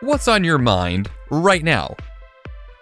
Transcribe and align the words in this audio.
what's 0.00 0.28
on 0.28 0.44
your 0.44 0.58
mind 0.58 1.10
right 1.30 1.62
now? 1.62 1.96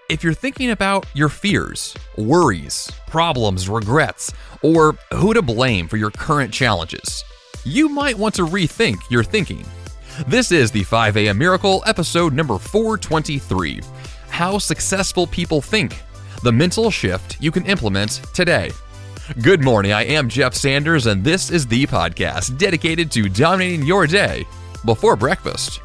If 0.09 0.23
you're 0.23 0.35
thinking 0.35 0.71
about 0.71 1.07
your 1.15 1.29
fears, 1.29 1.97
worries, 2.17 2.91
problems, 3.07 3.69
regrets, 3.69 4.33
or 4.63 4.93
who 5.13 5.33
to 5.35 5.43
blame 5.43 5.89
for 5.89 5.97
your 5.97 6.11
current 6.11 6.53
challenges, 6.53 7.25
you 7.65 7.89
might 7.89 8.19
want 8.19 8.35
to 8.37 8.47
rethink 8.47 8.97
your 9.11 9.25
thinking. 9.25 9.65
This 10.29 10.53
is 10.53 10.71
the 10.71 10.85
5 10.85 11.17
a.m. 11.17 11.39
Miracle, 11.39 11.83
episode 11.87 12.33
number 12.33 12.59
423 12.59 13.81
How 14.29 14.59
Successful 14.59 15.27
People 15.27 15.61
Think, 15.61 16.03
the 16.43 16.53
mental 16.53 16.91
shift 16.91 17.41
you 17.41 17.51
can 17.51 17.67
implement 17.67 18.21
today. 18.35 18.71
Good 19.43 19.65
morning, 19.65 19.93
I 19.93 20.05
am 20.05 20.29
Jeff 20.29 20.55
Sanders, 20.55 21.07
and 21.07 21.25
this 21.25 21.51
is 21.51 21.67
the 21.67 21.87
podcast 21.87 22.59
dedicated 22.59 23.11
to 23.13 23.29
dominating 23.29 23.85
your 23.85 24.07
day 24.07 24.47
before 24.85 25.17
breakfast. 25.17 25.81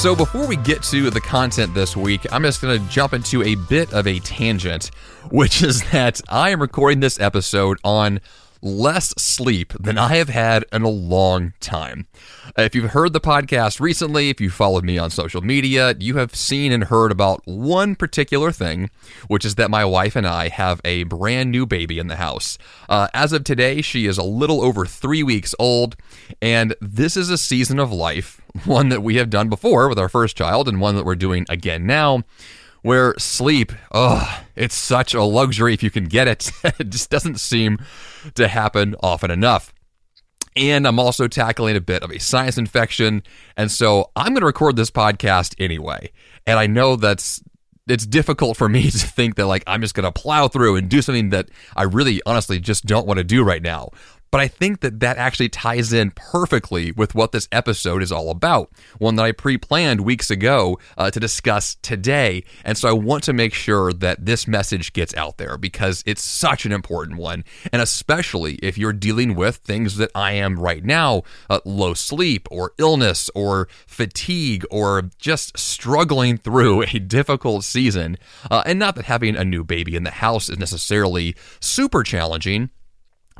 So, 0.00 0.16
before 0.16 0.46
we 0.46 0.56
get 0.56 0.82
to 0.84 1.10
the 1.10 1.20
content 1.20 1.74
this 1.74 1.94
week, 1.94 2.26
I'm 2.32 2.42
just 2.42 2.62
going 2.62 2.80
to 2.80 2.88
jump 2.88 3.12
into 3.12 3.42
a 3.42 3.54
bit 3.54 3.92
of 3.92 4.06
a 4.06 4.18
tangent, 4.20 4.90
which 5.30 5.62
is 5.62 5.82
that 5.90 6.22
I 6.26 6.48
am 6.48 6.62
recording 6.62 7.00
this 7.00 7.20
episode 7.20 7.76
on 7.84 8.20
less 8.62 9.08
sleep 9.16 9.72
than 9.78 9.98
I 9.98 10.16
have 10.16 10.28
had 10.28 10.64
in 10.72 10.82
a 10.82 10.88
long 10.88 11.52
time. 11.60 12.06
If 12.56 12.74
you've 12.74 12.90
heard 12.90 13.12
the 13.12 13.20
podcast 13.20 13.80
recently, 13.80 14.28
if 14.28 14.40
you 14.40 14.50
followed 14.50 14.84
me 14.84 14.98
on 14.98 15.10
social 15.10 15.40
media, 15.40 15.94
you 15.98 16.16
have 16.16 16.34
seen 16.34 16.72
and 16.72 16.84
heard 16.84 17.12
about 17.12 17.42
one 17.46 17.94
particular 17.94 18.52
thing, 18.52 18.90
which 19.28 19.44
is 19.44 19.54
that 19.54 19.70
my 19.70 19.84
wife 19.84 20.16
and 20.16 20.26
I 20.26 20.48
have 20.48 20.80
a 20.84 21.04
brand 21.04 21.50
new 21.50 21.66
baby 21.66 21.98
in 21.98 22.08
the 22.08 22.16
house. 22.16 22.58
Uh, 22.88 23.08
as 23.14 23.32
of 23.32 23.44
today, 23.44 23.82
she 23.82 24.06
is 24.06 24.18
a 24.18 24.22
little 24.22 24.62
over 24.62 24.84
three 24.84 25.22
weeks 25.22 25.54
old, 25.58 25.96
and 26.42 26.74
this 26.80 27.16
is 27.16 27.30
a 27.30 27.38
season 27.38 27.78
of 27.78 27.92
life, 27.92 28.40
one 28.64 28.88
that 28.88 29.02
we 29.02 29.16
have 29.16 29.30
done 29.30 29.48
before 29.48 29.88
with 29.88 29.98
our 29.98 30.08
first 30.08 30.36
child, 30.36 30.68
and 30.68 30.80
one 30.80 30.96
that 30.96 31.04
we're 31.04 31.14
doing 31.14 31.46
again 31.48 31.86
now 31.86 32.24
where 32.82 33.14
sleep, 33.18 33.72
oh, 33.92 34.42
it's 34.56 34.74
such 34.74 35.14
a 35.14 35.22
luxury 35.22 35.74
if 35.74 35.82
you 35.82 35.90
can 35.90 36.04
get 36.04 36.28
it. 36.28 36.50
it 36.64 36.90
just 36.90 37.10
doesn't 37.10 37.40
seem 37.40 37.78
to 38.34 38.48
happen 38.48 38.96
often 39.02 39.30
enough. 39.30 39.72
And 40.56 40.86
I'm 40.86 40.98
also 40.98 41.28
tackling 41.28 41.76
a 41.76 41.80
bit 41.80 42.02
of 42.02 42.10
a 42.10 42.18
sinus 42.18 42.58
infection. 42.58 43.22
And 43.56 43.70
so 43.70 44.10
I'm 44.16 44.28
going 44.28 44.40
to 44.40 44.46
record 44.46 44.76
this 44.76 44.90
podcast 44.90 45.54
anyway. 45.58 46.10
And 46.46 46.58
I 46.58 46.66
know 46.66 46.96
that's 46.96 47.42
it's 47.88 48.06
difficult 48.06 48.56
for 48.56 48.68
me 48.68 48.82
to 48.90 48.98
think 48.98 49.36
that 49.36 49.46
like 49.46 49.64
I'm 49.66 49.80
just 49.80 49.94
going 49.94 50.04
to 50.04 50.12
plow 50.12 50.48
through 50.48 50.76
and 50.76 50.88
do 50.88 51.02
something 51.02 51.30
that 51.30 51.48
I 51.76 51.84
really 51.84 52.20
honestly 52.26 52.60
just 52.60 52.86
don't 52.86 53.06
want 53.06 53.18
to 53.18 53.24
do 53.24 53.42
right 53.42 53.62
now. 53.62 53.90
But 54.30 54.40
I 54.40 54.48
think 54.48 54.80
that 54.80 55.00
that 55.00 55.16
actually 55.16 55.48
ties 55.48 55.92
in 55.92 56.12
perfectly 56.12 56.92
with 56.92 57.14
what 57.14 57.32
this 57.32 57.48
episode 57.50 58.02
is 58.02 58.12
all 58.12 58.30
about, 58.30 58.70
one 58.98 59.16
that 59.16 59.24
I 59.24 59.32
pre 59.32 59.58
planned 59.58 60.02
weeks 60.02 60.30
ago 60.30 60.78
uh, 60.96 61.10
to 61.10 61.18
discuss 61.18 61.76
today. 61.82 62.44
And 62.64 62.78
so 62.78 62.88
I 62.88 62.92
want 62.92 63.24
to 63.24 63.32
make 63.32 63.54
sure 63.54 63.92
that 63.92 64.24
this 64.24 64.46
message 64.46 64.92
gets 64.92 65.14
out 65.16 65.38
there 65.38 65.56
because 65.56 66.04
it's 66.06 66.22
such 66.22 66.64
an 66.64 66.72
important 66.72 67.18
one. 67.18 67.44
And 67.72 67.82
especially 67.82 68.54
if 68.56 68.78
you're 68.78 68.92
dealing 68.92 69.34
with 69.34 69.56
things 69.56 69.96
that 69.96 70.10
I 70.14 70.32
am 70.32 70.58
right 70.58 70.84
now 70.84 71.22
uh, 71.48 71.60
low 71.64 71.94
sleep 71.94 72.46
or 72.50 72.72
illness 72.78 73.30
or 73.34 73.68
fatigue 73.86 74.64
or 74.70 75.10
just 75.18 75.58
struggling 75.58 76.36
through 76.36 76.82
a 76.82 76.98
difficult 76.98 77.64
season. 77.64 78.16
Uh, 78.50 78.62
and 78.64 78.78
not 78.78 78.94
that 78.94 79.06
having 79.06 79.34
a 79.34 79.44
new 79.44 79.64
baby 79.64 79.96
in 79.96 80.04
the 80.04 80.10
house 80.10 80.48
is 80.48 80.58
necessarily 80.58 81.34
super 81.60 82.02
challenging 82.02 82.70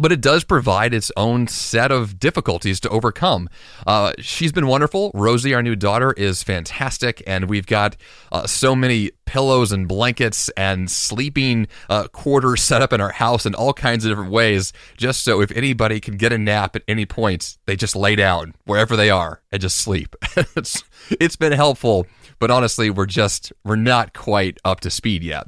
but 0.00 0.10
it 0.10 0.20
does 0.22 0.44
provide 0.44 0.94
its 0.94 1.12
own 1.16 1.46
set 1.46 1.92
of 1.92 2.18
difficulties 2.18 2.80
to 2.80 2.88
overcome. 2.88 3.48
Uh, 3.86 4.12
she's 4.18 4.50
been 4.50 4.66
wonderful. 4.66 5.10
Rosie, 5.14 5.52
our 5.52 5.62
new 5.62 5.76
daughter, 5.76 6.12
is 6.12 6.42
fantastic, 6.42 7.22
and 7.26 7.50
we've 7.50 7.66
got 7.66 7.96
uh, 8.32 8.46
so 8.46 8.74
many 8.74 9.10
pillows 9.26 9.72
and 9.72 9.86
blankets 9.86 10.48
and 10.56 10.90
sleeping 10.90 11.68
uh, 11.90 12.08
quarters 12.08 12.62
set 12.62 12.80
up 12.80 12.94
in 12.94 13.00
our 13.00 13.12
house 13.12 13.44
in 13.44 13.54
all 13.54 13.74
kinds 13.74 14.04
of 14.04 14.10
different 14.10 14.32
ways, 14.32 14.72
just 14.96 15.22
so 15.22 15.42
if 15.42 15.52
anybody 15.52 16.00
can 16.00 16.16
get 16.16 16.32
a 16.32 16.38
nap 16.38 16.74
at 16.74 16.82
any 16.88 17.04
point, 17.04 17.58
they 17.66 17.76
just 17.76 17.94
lay 17.94 18.16
down 18.16 18.54
wherever 18.64 18.96
they 18.96 19.10
are 19.10 19.42
and 19.52 19.60
just 19.60 19.76
sleep. 19.76 20.16
it's, 20.56 20.82
it's 21.10 21.36
been 21.36 21.52
helpful, 21.52 22.06
but 22.38 22.50
honestly, 22.50 22.88
we're 22.88 23.04
just 23.04 23.52
we're 23.64 23.76
not 23.76 24.14
quite 24.14 24.58
up 24.64 24.80
to 24.80 24.90
speed 24.90 25.22
yet. 25.22 25.46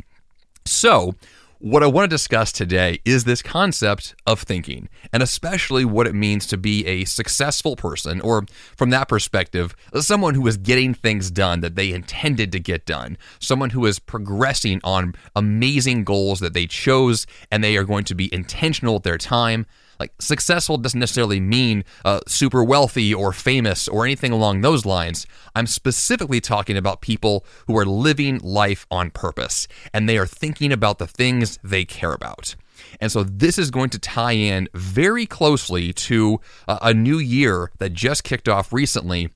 So 0.64 1.14
what 1.62 1.84
I 1.84 1.86
want 1.86 2.10
to 2.10 2.14
discuss 2.14 2.50
today 2.50 2.98
is 3.04 3.22
this 3.22 3.40
concept 3.40 4.16
of 4.26 4.42
thinking, 4.42 4.88
and 5.12 5.22
especially 5.22 5.84
what 5.84 6.08
it 6.08 6.14
means 6.14 6.44
to 6.48 6.56
be 6.56 6.84
a 6.86 7.04
successful 7.04 7.76
person, 7.76 8.20
or 8.20 8.44
from 8.76 8.90
that 8.90 9.08
perspective, 9.08 9.76
someone 10.00 10.34
who 10.34 10.44
is 10.48 10.56
getting 10.56 10.92
things 10.92 11.30
done 11.30 11.60
that 11.60 11.76
they 11.76 11.92
intended 11.92 12.50
to 12.50 12.58
get 12.58 12.84
done, 12.84 13.16
someone 13.38 13.70
who 13.70 13.86
is 13.86 14.00
progressing 14.00 14.80
on 14.82 15.14
amazing 15.36 16.02
goals 16.02 16.40
that 16.40 16.52
they 16.52 16.66
chose, 16.66 17.28
and 17.52 17.62
they 17.62 17.76
are 17.76 17.84
going 17.84 18.04
to 18.04 18.16
be 18.16 18.34
intentional 18.34 18.94
with 18.94 19.04
their 19.04 19.16
time, 19.16 19.64
like 20.00 20.12
successful 20.20 20.78
doesn't 20.78 20.98
necessarily 20.98 21.40
mean 21.40 21.84
uh, 22.04 22.20
super 22.26 22.64
wealthy 22.64 23.12
or 23.12 23.32
famous 23.32 23.88
or 23.88 24.04
anything 24.04 24.32
along 24.32 24.60
those 24.60 24.84
lines. 24.84 25.26
I'm 25.54 25.66
specifically 25.66 26.40
talking 26.40 26.76
about 26.76 27.00
people 27.00 27.44
who 27.66 27.76
are 27.76 27.84
living 27.84 28.38
life 28.38 28.86
on 28.90 29.10
purpose 29.10 29.68
and 29.92 30.08
they 30.08 30.18
are 30.18 30.26
thinking 30.26 30.72
about 30.72 30.98
the 30.98 31.06
things 31.06 31.58
they 31.62 31.84
care 31.84 32.12
about. 32.12 32.54
And 33.00 33.10
so 33.10 33.22
this 33.22 33.58
is 33.58 33.70
going 33.70 33.90
to 33.90 33.98
tie 33.98 34.32
in 34.32 34.68
very 34.74 35.26
closely 35.26 35.92
to 35.92 36.40
uh, 36.66 36.78
a 36.82 36.94
new 36.94 37.18
year 37.18 37.70
that 37.78 37.92
just 37.92 38.24
kicked 38.24 38.48
off 38.48 38.72
recently 38.72 39.30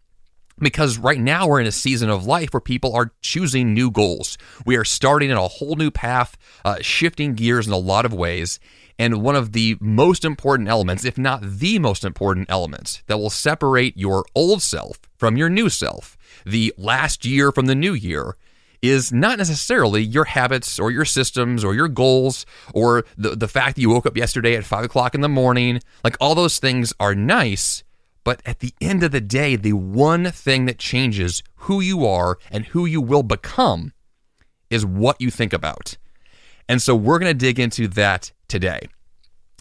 because 0.58 0.98
right 0.98 1.20
now 1.20 1.46
we're 1.46 1.60
in 1.60 1.66
a 1.66 1.72
season 1.72 2.08
of 2.08 2.26
life 2.26 2.52
where 2.52 2.60
people 2.60 2.94
are 2.94 3.12
choosing 3.20 3.74
new 3.74 3.90
goals. 3.90 4.38
We 4.64 4.76
are 4.76 4.84
starting 4.84 5.30
in 5.30 5.36
a 5.36 5.48
whole 5.48 5.76
new 5.76 5.90
path, 5.90 6.36
uh, 6.64 6.78
shifting 6.80 7.34
gears 7.34 7.66
in 7.66 7.72
a 7.72 7.78
lot 7.78 8.06
of 8.06 8.14
ways. 8.14 8.58
And 8.98 9.22
one 9.22 9.36
of 9.36 9.52
the 9.52 9.76
most 9.80 10.24
important 10.24 10.68
elements, 10.68 11.04
if 11.04 11.18
not 11.18 11.42
the 11.42 11.78
most 11.78 12.04
important 12.04 12.50
elements, 12.50 13.02
that 13.06 13.18
will 13.18 13.30
separate 13.30 13.96
your 13.96 14.24
old 14.34 14.62
self 14.62 15.00
from 15.16 15.36
your 15.36 15.50
new 15.50 15.68
self, 15.68 16.16
the 16.44 16.72
last 16.78 17.24
year 17.24 17.52
from 17.52 17.66
the 17.66 17.74
new 17.74 17.92
year, 17.92 18.36
is 18.82 19.12
not 19.12 19.38
necessarily 19.38 20.02
your 20.02 20.24
habits 20.24 20.78
or 20.78 20.90
your 20.90 21.04
systems 21.04 21.64
or 21.64 21.74
your 21.74 21.88
goals 21.88 22.46
or 22.72 23.04
the, 23.16 23.30
the 23.30 23.48
fact 23.48 23.76
that 23.76 23.82
you 23.82 23.90
woke 23.90 24.06
up 24.06 24.16
yesterday 24.16 24.54
at 24.54 24.64
five 24.64 24.84
o'clock 24.84 25.14
in 25.14 25.20
the 25.20 25.28
morning. 25.28 25.80
Like 26.04 26.16
all 26.20 26.34
those 26.34 26.58
things 26.58 26.92
are 27.00 27.14
nice, 27.14 27.82
but 28.24 28.40
at 28.44 28.60
the 28.60 28.74
end 28.80 29.02
of 29.02 29.12
the 29.12 29.20
day, 29.20 29.56
the 29.56 29.72
one 29.72 30.30
thing 30.30 30.66
that 30.66 30.78
changes 30.78 31.42
who 31.60 31.80
you 31.80 32.06
are 32.06 32.38
and 32.50 32.66
who 32.66 32.86
you 32.86 33.00
will 33.00 33.22
become 33.22 33.92
is 34.70 34.84
what 34.84 35.20
you 35.20 35.30
think 35.30 35.52
about. 35.52 35.96
And 36.68 36.82
so 36.82 36.94
we're 36.94 37.18
going 37.18 37.30
to 37.30 37.38
dig 37.38 37.60
into 37.60 37.88
that 37.88 38.32
today. 38.48 38.80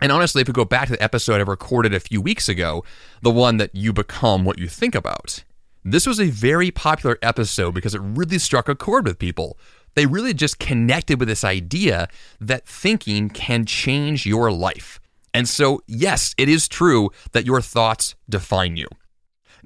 And 0.01 0.11
honestly, 0.11 0.41
if 0.41 0.47
we 0.47 0.53
go 0.53 0.65
back 0.65 0.87
to 0.87 0.93
the 0.93 1.03
episode 1.03 1.35
I 1.35 1.43
recorded 1.43 1.93
a 1.93 1.99
few 1.99 2.21
weeks 2.21 2.49
ago, 2.49 2.83
the 3.21 3.31
one 3.31 3.57
that 3.57 3.73
you 3.73 3.93
become 3.93 4.43
what 4.43 4.59
you 4.59 4.67
think 4.67 4.93
about, 4.93 5.43
this 5.83 6.05
was 6.05 6.19
a 6.19 6.29
very 6.29 6.71
popular 6.71 7.17
episode 7.21 7.73
because 7.73 7.95
it 7.95 8.01
really 8.01 8.39
struck 8.39 8.67
a 8.67 8.75
chord 8.75 9.05
with 9.05 9.19
people. 9.19 9.57
They 9.95 10.05
really 10.05 10.33
just 10.33 10.59
connected 10.59 11.19
with 11.19 11.29
this 11.29 11.43
idea 11.43 12.09
that 12.41 12.67
thinking 12.67 13.29
can 13.29 13.65
change 13.65 14.25
your 14.25 14.51
life. 14.51 14.99
And 15.33 15.47
so, 15.47 15.81
yes, 15.87 16.33
it 16.37 16.49
is 16.49 16.67
true 16.67 17.11
that 17.31 17.45
your 17.45 17.61
thoughts 17.61 18.15
define 18.29 18.77
you. 18.77 18.87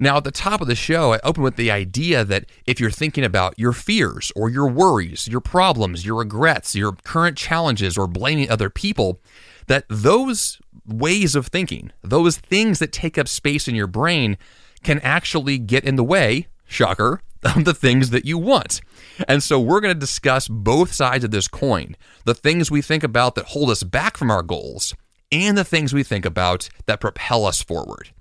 Now, 0.02 0.16
at 0.16 0.24
the 0.24 0.30
top 0.30 0.62
of 0.62 0.66
the 0.66 0.74
show, 0.74 1.12
I 1.12 1.20
open 1.22 1.42
with 1.42 1.56
the 1.56 1.70
idea 1.70 2.24
that 2.24 2.46
if 2.64 2.80
you're 2.80 2.90
thinking 2.90 3.22
about 3.22 3.58
your 3.58 3.74
fears 3.74 4.32
or 4.34 4.48
your 4.48 4.66
worries, 4.66 5.28
your 5.28 5.42
problems, 5.42 6.06
your 6.06 6.16
regrets, 6.16 6.74
your 6.74 6.92
current 7.04 7.36
challenges, 7.36 7.98
or 7.98 8.06
blaming 8.06 8.48
other 8.48 8.70
people, 8.70 9.20
that 9.66 9.84
those 9.90 10.58
ways 10.86 11.34
of 11.34 11.48
thinking, 11.48 11.92
those 12.02 12.38
things 12.38 12.78
that 12.78 12.92
take 12.92 13.18
up 13.18 13.28
space 13.28 13.68
in 13.68 13.74
your 13.74 13.86
brain, 13.86 14.38
can 14.82 15.00
actually 15.00 15.58
get 15.58 15.84
in 15.84 15.96
the 15.96 16.04
way, 16.04 16.46
shocker, 16.66 17.20
of 17.42 17.66
the 17.66 17.74
things 17.74 18.08
that 18.08 18.24
you 18.24 18.38
want. 18.38 18.80
And 19.28 19.42
so 19.42 19.60
we're 19.60 19.80
going 19.80 19.94
to 19.94 20.00
discuss 20.00 20.48
both 20.48 20.92
sides 20.92 21.24
of 21.24 21.30
this 21.30 21.46
coin 21.46 21.94
the 22.24 22.34
things 22.34 22.70
we 22.70 22.80
think 22.80 23.02
about 23.02 23.34
that 23.34 23.46
hold 23.46 23.68
us 23.68 23.82
back 23.82 24.16
from 24.16 24.30
our 24.30 24.42
goals, 24.42 24.94
and 25.30 25.58
the 25.58 25.64
things 25.64 25.92
we 25.92 26.02
think 26.02 26.24
about 26.24 26.70
that 26.86 27.00
propel 27.00 27.44
us 27.44 27.62
forward. 27.62 28.12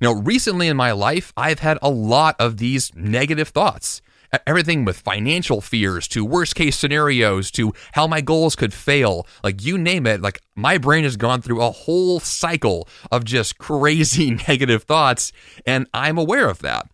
You 0.00 0.08
know, 0.08 0.20
recently 0.20 0.68
in 0.68 0.76
my 0.76 0.92
life, 0.92 1.32
I've 1.36 1.60
had 1.60 1.78
a 1.80 1.90
lot 1.90 2.36
of 2.38 2.56
these 2.56 2.94
negative 2.94 3.48
thoughts. 3.48 4.02
Everything 4.46 4.84
with 4.84 4.98
financial 4.98 5.60
fears 5.60 6.08
to 6.08 6.24
worst 6.24 6.56
case 6.56 6.76
scenarios 6.76 7.52
to 7.52 7.72
how 7.92 8.08
my 8.08 8.20
goals 8.20 8.56
could 8.56 8.74
fail. 8.74 9.28
Like, 9.44 9.64
you 9.64 9.78
name 9.78 10.08
it. 10.08 10.20
Like, 10.20 10.40
my 10.56 10.76
brain 10.76 11.04
has 11.04 11.16
gone 11.16 11.40
through 11.40 11.62
a 11.62 11.70
whole 11.70 12.18
cycle 12.18 12.88
of 13.12 13.24
just 13.24 13.58
crazy 13.58 14.30
negative 14.48 14.82
thoughts, 14.82 15.30
and 15.64 15.86
I'm 15.94 16.18
aware 16.18 16.48
of 16.48 16.58
that. 16.60 16.88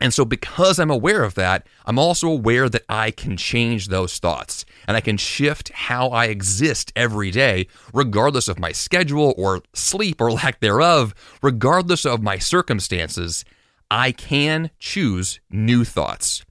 And 0.00 0.14
so, 0.14 0.24
because 0.24 0.78
I'm 0.78 0.90
aware 0.90 1.24
of 1.24 1.34
that, 1.34 1.66
I'm 1.86 1.98
also 1.98 2.28
aware 2.28 2.68
that 2.68 2.84
I 2.88 3.10
can 3.10 3.36
change 3.36 3.88
those 3.88 4.18
thoughts 4.18 4.64
and 4.86 4.96
I 4.96 5.00
can 5.00 5.16
shift 5.16 5.70
how 5.70 6.08
I 6.08 6.26
exist 6.26 6.92
every 6.96 7.30
day, 7.30 7.66
regardless 7.92 8.48
of 8.48 8.58
my 8.58 8.72
schedule 8.72 9.34
or 9.36 9.62
sleep 9.74 10.20
or 10.20 10.32
lack 10.40 10.60
thereof, 10.60 11.14
regardless 11.42 12.04
of 12.04 12.22
my 12.22 12.38
circumstances. 12.38 13.44
I 13.90 14.12
can 14.12 14.70
choose 14.78 15.40
new 15.50 15.84
thoughts. 15.84 16.44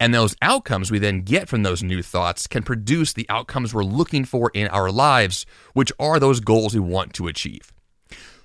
And 0.00 0.12
those 0.12 0.36
outcomes 0.42 0.90
we 0.90 0.98
then 0.98 1.22
get 1.22 1.48
from 1.48 1.62
those 1.62 1.82
new 1.82 2.02
thoughts 2.02 2.46
can 2.46 2.62
produce 2.62 3.12
the 3.12 3.26
outcomes 3.28 3.72
we're 3.72 3.84
looking 3.84 4.24
for 4.24 4.50
in 4.52 4.68
our 4.68 4.90
lives, 4.90 5.46
which 5.72 5.92
are 5.98 6.18
those 6.18 6.40
goals 6.40 6.74
we 6.74 6.80
want 6.80 7.14
to 7.14 7.28
achieve. 7.28 7.72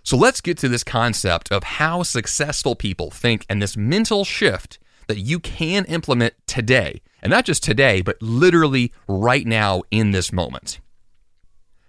So 0.03 0.15
let's 0.15 0.41
get 0.41 0.57
to 0.59 0.69
this 0.69 0.83
concept 0.83 1.51
of 1.51 1.63
how 1.63 2.03
successful 2.03 2.75
people 2.75 3.11
think 3.11 3.45
and 3.49 3.61
this 3.61 3.75
mental 3.75 4.23
shift 4.23 4.79
that 5.07 5.19
you 5.19 5.39
can 5.39 5.85
implement 5.85 6.35
today. 6.47 7.01
And 7.21 7.31
not 7.31 7.45
just 7.45 7.63
today, 7.63 8.01
but 8.01 8.21
literally 8.21 8.93
right 9.07 9.45
now 9.45 9.83
in 9.91 10.11
this 10.11 10.31
moment. 10.31 10.79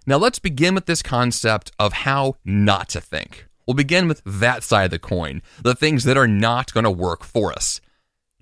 Now, 0.07 0.17
let's 0.17 0.39
begin 0.39 0.75
with 0.75 0.87
this 0.87 1.03
concept 1.03 1.73
of 1.79 1.93
how 1.93 2.37
not 2.45 2.89
to 2.91 3.01
think. 3.01 3.47
We'll 3.67 3.75
begin 3.75 4.09
with 4.09 4.23
that 4.25 4.65
side 4.65 4.87
of 4.87 4.91
the 4.91 4.99
coin, 4.99 5.43
the 5.63 5.75
things 5.75 6.05
that 6.05 6.17
are 6.17 6.27
not 6.27 6.73
going 6.73 6.85
to 6.85 6.91
work 6.91 7.23
for 7.23 7.53
us. 7.53 7.81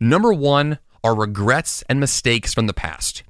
Number 0.01 0.33
one 0.33 0.79
are 1.05 1.15
regrets 1.15 1.83
and 1.89 2.01
mistakes 2.01 2.55
from 2.55 2.67
the 2.67 2.73
past. 2.73 3.25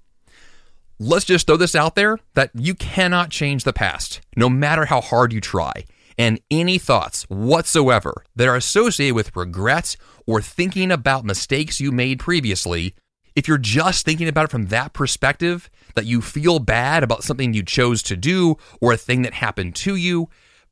Let's 1.00 1.24
just 1.24 1.46
throw 1.46 1.56
this 1.56 1.74
out 1.74 1.94
there 1.94 2.18
that 2.34 2.50
you 2.54 2.74
cannot 2.74 3.30
change 3.30 3.64
the 3.64 3.72
past, 3.72 4.20
no 4.36 4.48
matter 4.48 4.84
how 4.84 5.00
hard 5.00 5.32
you 5.32 5.40
try 5.40 5.84
and 6.18 6.40
any 6.50 6.78
thoughts 6.78 7.22
whatsoever 7.30 8.24
that 8.34 8.48
are 8.48 8.56
associated 8.56 9.14
with 9.14 9.36
regrets 9.36 9.96
or 10.26 10.42
thinking 10.42 10.90
about 10.90 11.24
mistakes 11.24 11.80
you 11.80 11.92
made 11.92 12.18
previously, 12.18 12.94
if 13.34 13.48
you're 13.48 13.58
just 13.58 14.04
thinking 14.04 14.28
about 14.28 14.44
it 14.46 14.50
from 14.50 14.66
that 14.66 14.92
perspective, 14.92 15.70
that 15.94 16.06
you 16.06 16.20
feel 16.20 16.58
bad 16.58 17.02
about 17.02 17.24
something 17.24 17.52
you 17.52 17.62
chose 17.62 18.02
to 18.04 18.16
do 18.16 18.56
or 18.80 18.92
a 18.92 18.96
thing 18.96 19.22
that 19.22 19.34
happened 19.34 19.74
to 19.76 19.96
you, 19.96 20.28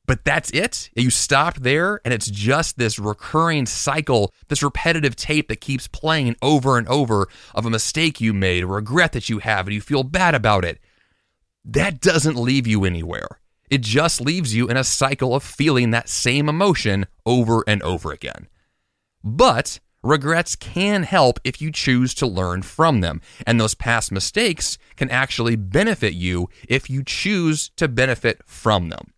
but 0.06 0.24
that's 0.24 0.50
it. 0.50 0.88
You 0.94 1.10
stopped 1.10 1.62
there, 1.62 2.00
and 2.04 2.14
it's 2.14 2.30
just 2.30 2.78
this 2.78 2.98
recurring 2.98 3.66
cycle, 3.66 4.32
this 4.48 4.62
repetitive 4.62 5.16
tape 5.16 5.48
that 5.48 5.60
keeps 5.60 5.88
playing 5.88 6.36
over 6.40 6.78
and 6.78 6.86
over 6.88 7.26
of 7.54 7.66
a 7.66 7.70
mistake 7.70 8.20
you 8.20 8.32
made, 8.32 8.62
a 8.62 8.66
regret 8.68 9.12
that 9.12 9.28
you 9.28 9.40
have, 9.40 9.66
and 9.66 9.74
you 9.74 9.80
feel 9.80 10.04
bad 10.04 10.34
about 10.34 10.64
it. 10.64 10.78
That 11.64 12.00
doesn't 12.00 12.36
leave 12.36 12.66
you 12.66 12.84
anywhere. 12.84 13.40
It 13.68 13.80
just 13.80 14.20
leaves 14.20 14.54
you 14.54 14.68
in 14.68 14.76
a 14.76 14.84
cycle 14.84 15.34
of 15.34 15.42
feeling 15.42 15.90
that 15.90 16.08
same 16.08 16.48
emotion 16.48 17.06
over 17.24 17.64
and 17.66 17.82
over 17.82 18.12
again. 18.12 18.46
But 19.24 19.80
regrets 20.06 20.56
can 20.56 21.02
help 21.02 21.38
if 21.44 21.60
you 21.60 21.70
choose 21.70 22.14
to 22.14 22.26
learn 22.26 22.62
from 22.62 23.00
them, 23.00 23.20
and 23.46 23.60
those 23.60 23.74
past 23.74 24.10
mistakes 24.12 24.78
can 24.96 25.10
actually 25.10 25.56
benefit 25.56 26.14
you 26.14 26.48
if 26.68 26.88
you 26.88 27.02
choose 27.04 27.70
to 27.76 27.88
benefit 27.88 28.40
from 28.46 28.88
them. 28.88 29.12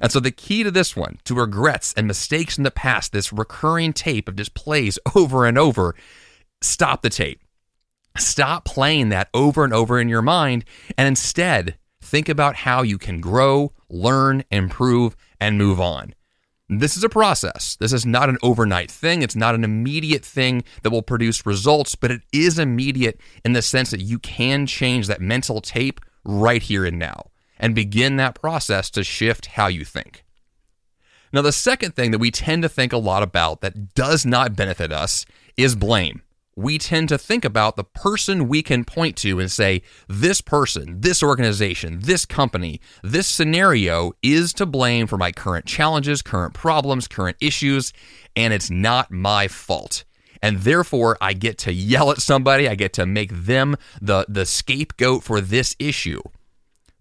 And 0.00 0.10
so, 0.10 0.20
the 0.20 0.30
key 0.30 0.62
to 0.62 0.70
this 0.70 0.96
one, 0.96 1.18
to 1.24 1.34
regrets 1.34 1.92
and 1.96 2.06
mistakes 2.06 2.58
in 2.58 2.64
the 2.64 2.70
past, 2.70 3.12
this 3.12 3.32
recurring 3.32 3.92
tape 3.92 4.28
of 4.28 4.36
just 4.36 4.54
plays 4.54 4.98
over 5.14 5.46
and 5.46 5.56
over, 5.56 5.94
stop 6.60 7.02
the 7.02 7.10
tape. 7.10 7.40
Stop 8.16 8.64
playing 8.64 9.08
that 9.08 9.28
over 9.34 9.64
and 9.64 9.72
over 9.72 9.98
in 9.98 10.08
your 10.08 10.22
mind, 10.22 10.64
and 10.96 11.08
instead 11.08 11.76
Think 12.04 12.28
about 12.28 12.56
how 12.56 12.82
you 12.82 12.98
can 12.98 13.22
grow, 13.22 13.72
learn, 13.88 14.44
improve, 14.50 15.16
and 15.40 15.56
move 15.56 15.80
on. 15.80 16.14
This 16.68 16.96
is 16.96 17.04
a 17.04 17.10
process. 17.10 17.76
This 17.76 17.92
is 17.92 18.06
not 18.06 18.30
an 18.30 18.38
overnight 18.42 18.90
thing. 18.90 19.20
It's 19.20 19.36
not 19.36 19.54
an 19.54 19.64
immediate 19.64 20.24
thing 20.24 20.64
that 20.82 20.90
will 20.90 21.02
produce 21.02 21.44
results, 21.44 21.94
but 21.94 22.10
it 22.10 22.22
is 22.32 22.58
immediate 22.58 23.20
in 23.44 23.52
the 23.52 23.60
sense 23.60 23.90
that 23.90 24.00
you 24.00 24.18
can 24.18 24.66
change 24.66 25.06
that 25.06 25.20
mental 25.20 25.60
tape 25.60 26.00
right 26.24 26.62
here 26.62 26.86
and 26.86 26.98
now 26.98 27.30
and 27.58 27.74
begin 27.74 28.16
that 28.16 28.40
process 28.40 28.88
to 28.90 29.04
shift 29.04 29.46
how 29.46 29.66
you 29.66 29.84
think. 29.84 30.24
Now, 31.34 31.42
the 31.42 31.52
second 31.52 31.94
thing 31.94 32.12
that 32.12 32.18
we 32.18 32.30
tend 32.30 32.62
to 32.62 32.68
think 32.68 32.92
a 32.92 32.98
lot 32.98 33.22
about 33.22 33.60
that 33.60 33.94
does 33.94 34.24
not 34.24 34.56
benefit 34.56 34.90
us 34.90 35.26
is 35.56 35.76
blame 35.76 36.22
we 36.56 36.78
tend 36.78 37.08
to 37.08 37.18
think 37.18 37.44
about 37.44 37.76
the 37.76 37.84
person 37.84 38.48
we 38.48 38.62
can 38.62 38.84
point 38.84 39.16
to 39.18 39.40
and 39.40 39.50
say, 39.50 39.82
this 40.08 40.40
person, 40.40 41.00
this 41.00 41.22
organization, 41.22 42.00
this 42.00 42.24
company, 42.24 42.80
this 43.02 43.26
scenario 43.26 44.12
is 44.22 44.52
to 44.54 44.66
blame 44.66 45.06
for 45.06 45.16
my 45.16 45.32
current 45.32 45.66
challenges, 45.66 46.22
current 46.22 46.54
problems, 46.54 47.08
current 47.08 47.36
issues, 47.40 47.92
and 48.36 48.52
it's 48.52 48.70
not 48.70 49.10
my 49.10 49.48
fault. 49.48 50.04
And 50.42 50.58
therefore, 50.58 51.16
I 51.20 51.32
get 51.32 51.58
to 51.58 51.72
yell 51.72 52.10
at 52.10 52.20
somebody, 52.20 52.68
I 52.68 52.74
get 52.74 52.92
to 52.94 53.06
make 53.06 53.32
them 53.32 53.76
the, 54.00 54.26
the 54.28 54.44
scapegoat 54.44 55.24
for 55.24 55.40
this 55.40 55.74
issue. 55.78 56.20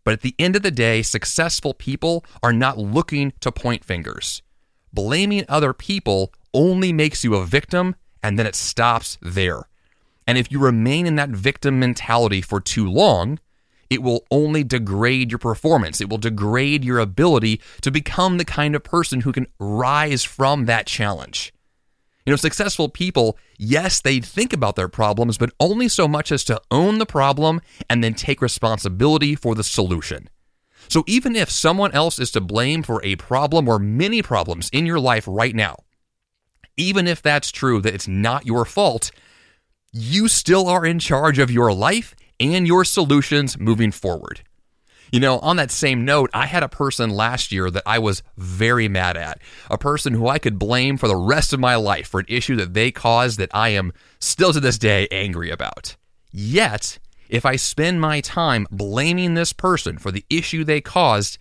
But 0.04 0.14
at 0.14 0.22
the 0.22 0.36
end 0.40 0.56
of 0.56 0.64
the 0.64 0.72
day, 0.72 1.02
successful 1.02 1.74
people 1.74 2.26
are 2.42 2.54
not 2.54 2.78
looking 2.78 3.34
to 3.42 3.52
point 3.52 3.84
fingers. 3.84 4.42
Blaming 4.94 5.46
other 5.50 5.74
people 5.74 6.34
only 6.54 6.94
makes 6.94 7.24
you 7.24 7.36
a 7.36 7.46
victim 7.46 7.96
and 8.24 8.40
then 8.40 8.48
it 8.48 8.56
stops 8.56 9.18
there. 9.22 9.64
And 10.26 10.38
if 10.38 10.52
you 10.52 10.60
remain 10.60 11.06
in 11.06 11.18
that 11.18 11.30
victim 11.30 11.80
mentality 11.80 12.42
for 12.42 12.62
too 12.62 12.90
long, 12.90 13.40
it 13.90 14.02
will 14.02 14.26
only 14.32 14.64
degrade 14.64 15.32
your 15.32 15.40
performance. 15.40 16.02
It 16.02 16.10
will 16.10 16.18
degrade 16.18 16.84
your 16.84 16.98
ability 17.00 17.62
to 17.82 17.92
become 17.92 18.38
the 18.38 18.46
kind 18.46 18.76
of 18.76 18.84
person 18.84 19.22
who 19.22 19.32
can 19.32 19.48
rise 19.60 20.24
from 20.24 20.66
that 20.66 20.88
challenge. 20.88 21.54
You 22.26 22.32
know, 22.32 22.38
successful 22.38 22.88
people, 22.88 23.38
yes, 23.58 24.00
they 24.00 24.22
think 24.22 24.54
about 24.54 24.78
their 24.78 24.88
problems, 24.88 25.38
but 25.38 25.52
only 25.60 25.90
so 25.90 26.08
much 26.08 26.32
as 26.32 26.46
to 26.46 26.62
own 26.72 26.98
the 26.98 27.06
problem 27.06 27.60
and 27.90 28.02
then 28.02 28.14
take 28.14 28.42
responsibility 28.42 29.36
for 29.36 29.56
the 29.56 29.64
solution. 29.64 30.30
So 30.88 31.04
even 31.06 31.36
if 31.36 31.50
someone 31.50 31.92
else 31.92 32.20
is 32.20 32.32
to 32.32 32.42
blame 32.42 32.82
for 32.82 33.04
a 33.04 33.18
problem 33.18 33.68
or 33.68 33.78
many 33.78 34.22
problems 34.22 34.70
in 34.72 34.86
your 34.86 35.00
life 35.00 35.26
right 35.28 35.54
now, 35.54 35.78
even 36.78 37.08
if 37.08 37.22
that's 37.22 37.52
true, 37.52 37.82
that 37.82 37.94
it's 37.94 38.08
not 38.08 38.46
your 38.46 38.66
fault, 38.66 39.12
you 39.92 40.28
still 40.28 40.68
are 40.68 40.86
in 40.86 41.00
charge 41.00 41.40
of 41.40 41.52
your 41.52 41.74
life 41.74 42.16
and 42.40 42.68
your 42.68 42.84
solutions 42.84 43.60
moving 43.60 43.92
forward. 43.92 44.42
You 45.12 45.20
know, 45.20 45.38
on 45.40 45.58
that 45.58 45.70
same 45.70 46.06
note, 46.06 46.32
I 46.34 46.48
had 46.48 46.64
a 46.64 46.68
person 46.68 47.12
last 47.12 47.52
year 47.52 47.70
that 47.70 47.84
I 47.86 48.00
was 48.00 48.24
very 48.36 48.88
mad 48.88 49.16
at, 49.16 49.40
a 49.70 49.78
person 49.78 50.14
who 50.14 50.28
I 50.28 50.40
could 50.40 50.58
blame 50.58 50.98
for 50.98 51.08
the 51.08 51.16
rest 51.16 51.54
of 51.54 51.60
my 51.60 51.76
life 51.76 52.08
for 52.08 52.20
an 52.20 52.26
issue 52.28 52.56
that 52.56 52.74
they 52.74 52.90
caused 52.90 53.38
that 53.38 53.54
I 53.54 53.70
am 53.70 53.94
still 54.20 54.52
to 54.54 54.60
this 54.60 54.80
day 54.80 55.08
angry 55.12 55.52
about. 55.52 55.96
Yet, 56.32 56.98
if 57.30 57.46
I 57.46 57.58
spend 57.58 58.02
my 58.02 58.22
time 58.22 58.66
blaming 58.72 59.36
this 59.36 59.54
person 59.54 60.00
for 60.00 60.12
the 60.12 60.26
issue 60.32 60.64
they 60.64 60.82
caused, 60.82 61.38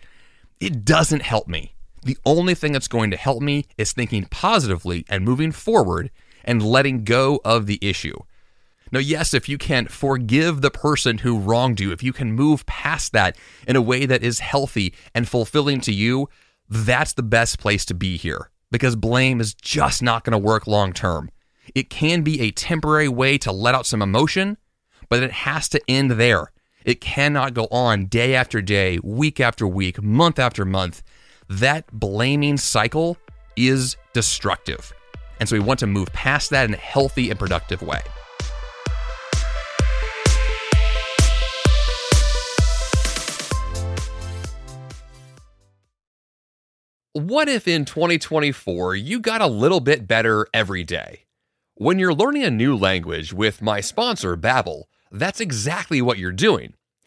it 0.59 0.85
doesn't 0.85 1.23
help 1.23 1.47
me. 1.47 1.72
The 2.03 2.17
only 2.25 2.55
thing 2.55 2.73
that's 2.73 2.87
going 2.87 3.11
to 3.11 3.17
help 3.17 3.41
me 3.41 3.65
is 3.77 3.93
thinking 3.93 4.25
positively 4.25 5.05
and 5.09 5.23
moving 5.23 5.51
forward 5.51 6.11
and 6.43 6.61
letting 6.61 7.03
go 7.03 7.39
of 7.45 7.65
the 7.65 7.79
issue. 7.81 8.17
Now, 8.91 8.99
yes, 8.99 9.33
if 9.33 9.49
you 9.49 9.57
can 9.57 9.87
forgive 9.87 10.61
the 10.61 10.69
person 10.69 11.19
who 11.19 11.39
wronged 11.39 11.79
you, 11.79 11.91
if 11.91 12.03
you 12.03 12.13
can 12.13 12.33
move 12.33 12.65
past 12.65 13.11
that 13.13 13.35
in 13.67 13.75
a 13.75 13.81
way 13.81 14.05
that 14.05 14.23
is 14.23 14.39
healthy 14.39 14.93
and 15.15 15.27
fulfilling 15.27 15.81
to 15.81 15.93
you, 15.93 16.29
that's 16.69 17.13
the 17.13 17.23
best 17.23 17.59
place 17.59 17.85
to 17.85 17.93
be 17.93 18.17
here 18.17 18.49
because 18.71 18.95
blame 18.95 19.39
is 19.39 19.53
just 19.53 20.01
not 20.01 20.23
going 20.23 20.31
to 20.31 20.37
work 20.37 20.67
long 20.67 20.93
term. 20.93 21.29
It 21.73 21.89
can 21.89 22.23
be 22.23 22.41
a 22.41 22.51
temporary 22.51 23.07
way 23.07 23.37
to 23.39 23.51
let 23.51 23.75
out 23.75 23.85
some 23.85 24.01
emotion, 24.01 24.57
but 25.09 25.23
it 25.23 25.31
has 25.31 25.69
to 25.69 25.81
end 25.87 26.11
there. 26.11 26.51
It 26.83 26.99
cannot 26.99 27.53
go 27.53 27.67
on 27.71 28.07
day 28.07 28.35
after 28.35 28.61
day, 28.61 28.99
week 29.03 29.39
after 29.39 29.65
week, 29.65 30.03
month 30.03 30.37
after 30.37 30.65
month 30.65 31.01
that 31.59 31.85
blaming 31.91 32.57
cycle 32.57 33.17
is 33.55 33.95
destructive. 34.13 34.91
And 35.39 35.47
so 35.47 35.55
we 35.55 35.59
want 35.59 35.79
to 35.81 35.87
move 35.87 36.11
past 36.13 36.49
that 36.51 36.65
in 36.65 36.73
a 36.73 36.77
healthy 36.77 37.29
and 37.29 37.37
productive 37.37 37.81
way. 37.81 38.01
What 47.15 47.47
if 47.47 47.67
in 47.67 47.85
2024 47.85 48.95
you 48.95 49.19
got 49.19 49.41
a 49.41 49.47
little 49.47 49.79
bit 49.79 50.07
better 50.07 50.47
every 50.53 50.83
day? 50.83 51.25
When 51.75 51.99
you're 51.99 52.13
learning 52.13 52.43
a 52.43 52.49
new 52.49 52.75
language 52.75 53.33
with 53.33 53.61
my 53.61 53.81
sponsor, 53.81 54.35
Babbel, 54.35 54.85
that's 55.11 55.39
exactly 55.39 56.01
what 56.01 56.17
you're 56.17 56.31
doing. 56.31 56.73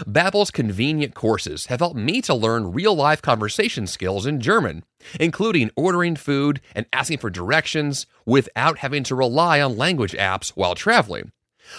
Babbel's 0.00 0.50
convenient 0.50 1.14
courses 1.14 1.66
have 1.66 1.80
helped 1.80 1.96
me 1.96 2.20
to 2.22 2.34
learn 2.34 2.72
real-life 2.72 3.22
conversation 3.22 3.86
skills 3.86 4.26
in 4.26 4.40
German, 4.40 4.84
including 5.20 5.70
ordering 5.76 6.16
food 6.16 6.60
and 6.74 6.86
asking 6.92 7.18
for 7.18 7.30
directions 7.30 8.06
without 8.26 8.78
having 8.78 9.04
to 9.04 9.14
rely 9.14 9.60
on 9.60 9.76
language 9.76 10.12
apps 10.12 10.50
while 10.50 10.74
traveling. 10.74 11.30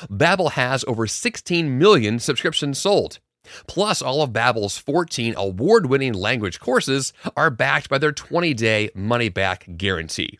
Babbel 0.10 0.52
has 0.52 0.84
over 0.88 1.08
16 1.08 1.78
million 1.78 2.20
subscriptions 2.20 2.80
sold. 2.80 3.20
Plus, 3.68 4.02
all 4.02 4.22
of 4.24 4.32
Babbel's 4.32 4.78
14 4.78 5.36
award-winning 5.38 6.14
language 6.14 6.60
courses 6.60 7.14
are 7.38 7.52
backed 7.52 7.90
by 7.90 7.98
their 7.98 8.12
20-day 8.12 8.90
money-back 8.96 9.68
guarantee. 9.78 10.40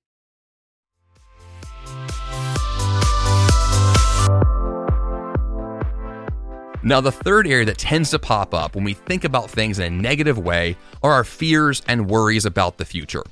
Now, 6.83 6.99
the 6.99 7.11
third 7.11 7.47
area 7.47 7.65
that 7.65 7.77
tends 7.77 8.09
to 8.09 8.17
pop 8.17 8.55
up 8.55 8.73
when 8.73 8.83
we 8.83 8.95
think 8.95 9.23
about 9.23 9.51
things 9.51 9.77
in 9.77 9.85
a 9.85 9.89
negative 9.95 10.39
way 10.39 10.75
are 11.03 11.11
our 11.11 11.23
fears 11.23 11.83
and 11.87 12.09
worries 12.09 12.43
about 12.43 12.77
the 12.77 12.85
future. 12.85 13.23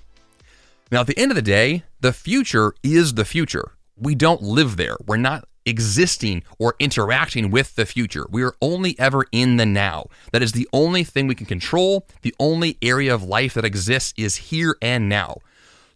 Now, 0.91 1.01
at 1.01 1.07
the 1.07 1.17
end 1.17 1.31
of 1.31 1.35
the 1.35 1.41
day, 1.41 1.83
the 1.99 2.13
future 2.13 2.75
is 2.83 3.15
the 3.15 3.25
future. 3.25 3.71
We 3.97 4.13
don't 4.13 4.43
live 4.43 4.77
there. 4.77 4.97
We're 5.07 5.17
not 5.17 5.45
existing 5.65 6.43
or 6.59 6.75
interacting 6.79 7.49
with 7.49 7.75
the 7.75 7.87
future. 7.87 8.27
We 8.29 8.43
are 8.43 8.55
only 8.61 8.97
ever 8.99 9.25
in 9.31 9.57
the 9.57 9.65
now. 9.65 10.07
That 10.31 10.43
is 10.43 10.51
the 10.51 10.67
only 10.71 11.03
thing 11.03 11.25
we 11.25 11.35
can 11.35 11.47
control. 11.47 12.07
The 12.21 12.35
only 12.39 12.77
area 12.83 13.13
of 13.13 13.23
life 13.23 13.55
that 13.55 13.65
exists 13.65 14.13
is 14.15 14.35
here 14.35 14.77
and 14.79 15.09
now. 15.09 15.39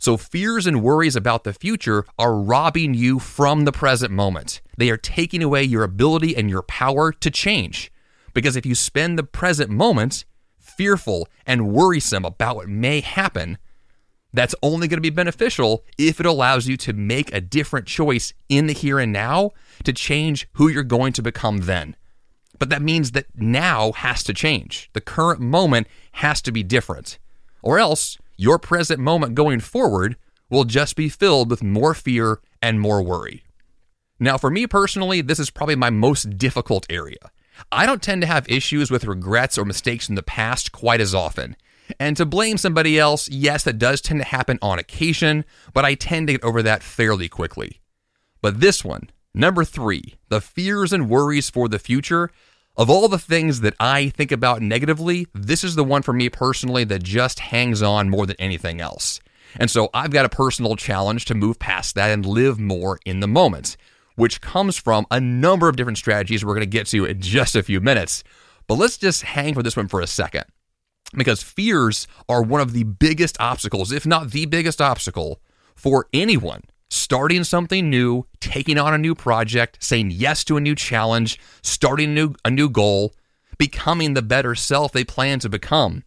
So, 0.03 0.17
fears 0.17 0.67
and 0.67 0.83
worries 0.83 1.15
about 1.15 1.45
the 1.45 1.53
future 1.53 2.05
are 2.19 2.36
robbing 2.36 2.93
you 2.93 3.19
from 3.19 3.63
the 3.63 3.72
present 3.72 4.12
moment. 4.12 4.60
They 4.75 4.89
are 4.89 4.98
taking 4.98 5.41
away 5.41 5.63
your 5.63 5.86
ability 5.86 6.36
and 6.36 6.50
your 6.50 6.63
power 6.63 7.13
to 7.13 7.31
change. 7.31 7.89
Because 8.33 8.57
if 8.57 8.65
you 8.65 8.75
spend 8.75 9.17
the 9.17 9.24
present 9.24 9.69
moment 9.69 10.25
fearful 10.60 11.29
and 11.45 11.72
worrisome 11.72 12.25
about 12.25 12.57
what 12.57 12.67
may 12.67 13.00
happen, 13.00 13.57
that's 14.33 14.53
only 14.62 14.89
going 14.89 14.98
to 14.98 15.01
be 15.01 15.10
beneficial 15.10 15.86
if 15.98 16.19
it 16.19 16.25
allows 16.25 16.67
you 16.67 16.75
to 16.75 16.91
make 16.91 17.33
a 17.33 17.39
different 17.39 17.88
choice 17.88 18.33
in 18.50 18.67
the 18.67 18.74
here 18.74 19.00
and 19.00 19.13
now 19.13 19.51
to 19.86 19.93
change 19.93 20.50
who 20.55 20.67
you're 20.67 20.83
going 20.83 21.13
to 21.13 21.22
become 21.22 21.60
then. 21.60 21.95
But 22.60 22.69
that 22.72 22.81
means 22.81 23.12
that 23.12 23.27
now 23.36 23.93
has 23.93 24.22
to 24.25 24.33
change. 24.33 24.89
The 24.91 25.00
current 25.00 25.39
moment 25.39 25.88
has 26.12 26.41
to 26.41 26.51
be 26.51 26.62
different. 26.62 27.19
Or 27.62 27.79
else 27.79 28.17
your 28.37 28.59
present 28.59 28.99
moment 28.99 29.35
going 29.35 29.59
forward 29.59 30.15
will 30.49 30.63
just 30.63 30.95
be 30.95 31.09
filled 31.09 31.49
with 31.49 31.63
more 31.63 31.93
fear 31.93 32.39
and 32.61 32.79
more 32.79 33.01
worry. 33.01 33.43
Now, 34.19 34.37
for 34.37 34.49
me 34.49 34.67
personally, 34.67 35.21
this 35.21 35.39
is 35.39 35.49
probably 35.49 35.75
my 35.75 35.89
most 35.89 36.37
difficult 36.37 36.85
area. 36.89 37.31
I 37.71 37.85
don't 37.85 38.01
tend 38.01 38.21
to 38.21 38.27
have 38.27 38.47
issues 38.49 38.89
with 38.89 39.05
regrets 39.05 39.57
or 39.57 39.65
mistakes 39.65 40.09
in 40.09 40.15
the 40.15 40.23
past 40.23 40.71
quite 40.71 41.01
as 41.01 41.13
often. 41.13 41.55
And 41.99 42.15
to 42.17 42.25
blame 42.25 42.57
somebody 42.57 42.97
else, 42.97 43.29
yes, 43.29 43.63
that 43.63 43.77
does 43.77 44.01
tend 44.01 44.21
to 44.21 44.27
happen 44.27 44.57
on 44.61 44.79
occasion, 44.79 45.45
but 45.73 45.85
I 45.85 45.95
tend 45.95 46.27
to 46.27 46.33
get 46.33 46.43
over 46.43 46.63
that 46.63 46.83
fairly 46.83 47.27
quickly. 47.27 47.81
But 48.41 48.59
this 48.59 48.83
one, 48.83 49.09
number 49.33 49.65
three, 49.65 50.15
the 50.29 50.41
fears 50.41 50.93
and 50.93 51.09
worries 51.09 51.49
for 51.49 51.67
the 51.67 51.79
future, 51.79 52.31
of 52.75 52.89
all 52.89 53.08
the 53.08 53.20
things 53.20 53.62
that 53.62 53.75
I 53.80 54.10
think 54.10 54.32
about 54.32 54.62
negatively, 54.62 55.27
this 55.34 55.63
is 55.63 55.75
the 55.75 55.84
one 55.84 56.01
for 56.01 56.13
me 56.13 56.30
personally 56.30 56.84
that 56.86 57.03
just 57.03 57.39
hangs 57.39 57.84
on 57.84 58.10
more 58.10 58.25
than 58.25 58.36
anything 58.39 58.82
else. 58.82 59.20
And 59.60 59.70
so 59.70 59.89
I've 59.94 60.12
got 60.12 60.25
a 60.25 60.30
personal 60.30 60.75
challenge 60.75 61.25
to 61.25 61.36
move 61.36 61.60
past 61.60 61.94
that 61.96 62.10
and 62.10 62.25
live 62.25 62.60
more 62.60 63.00
in 63.06 63.20
the 63.20 63.27
moment, 63.27 63.77
which 64.15 64.42
comes 64.42 64.77
from 64.77 65.06
a 65.12 65.20
number 65.20 65.70
of 65.70 65.75
different 65.75 66.00
strategies 66.00 66.44
we're 66.44 66.56
going 66.56 66.62
to 66.62 66.65
get 66.65 66.88
to 66.88 67.06
in 67.06 67.22
just 67.22 67.56
a 67.56 67.62
few 67.62 67.80
minutes. 67.80 68.24
But 68.68 68.75
let's 68.75 68.98
just 68.98 69.22
hang 69.22 69.53
for 69.53 69.62
this 69.62 69.77
one 69.77 69.88
for 69.88 70.01
a 70.01 70.08
second. 70.08 70.46
Because 71.15 71.44
fears 71.44 72.08
are 72.27 72.42
one 72.42 72.62
of 72.62 72.74
the 72.74 72.86
biggest 72.86 73.38
obstacles, 73.39 73.92
if 73.92 74.08
not 74.08 74.32
the 74.32 74.48
biggest 74.48 74.82
obstacle, 74.82 75.39
for 75.75 76.08
anyone 76.12 76.62
starting 76.93 77.43
something 77.43 77.89
new, 77.89 78.25
taking 78.39 78.77
on 78.77 78.93
a 78.93 78.97
new 78.97 79.15
project, 79.15 79.77
saying 79.81 80.12
yes 80.12 80.43
to 80.43 80.57
a 80.57 80.62
new 80.62 80.75
challenge, 80.75 81.39
starting 81.62 82.12
a 82.12 82.13
new, 82.13 82.35
a 82.45 82.51
new 82.51 82.69
goal, 82.69 83.13
becoming 83.57 84.13
the 84.13 84.21
better 84.21 84.53
self 84.53 84.91
they 84.91 85.03
plan 85.03 85.39
to 85.39 85.50
become. 85.50 86.03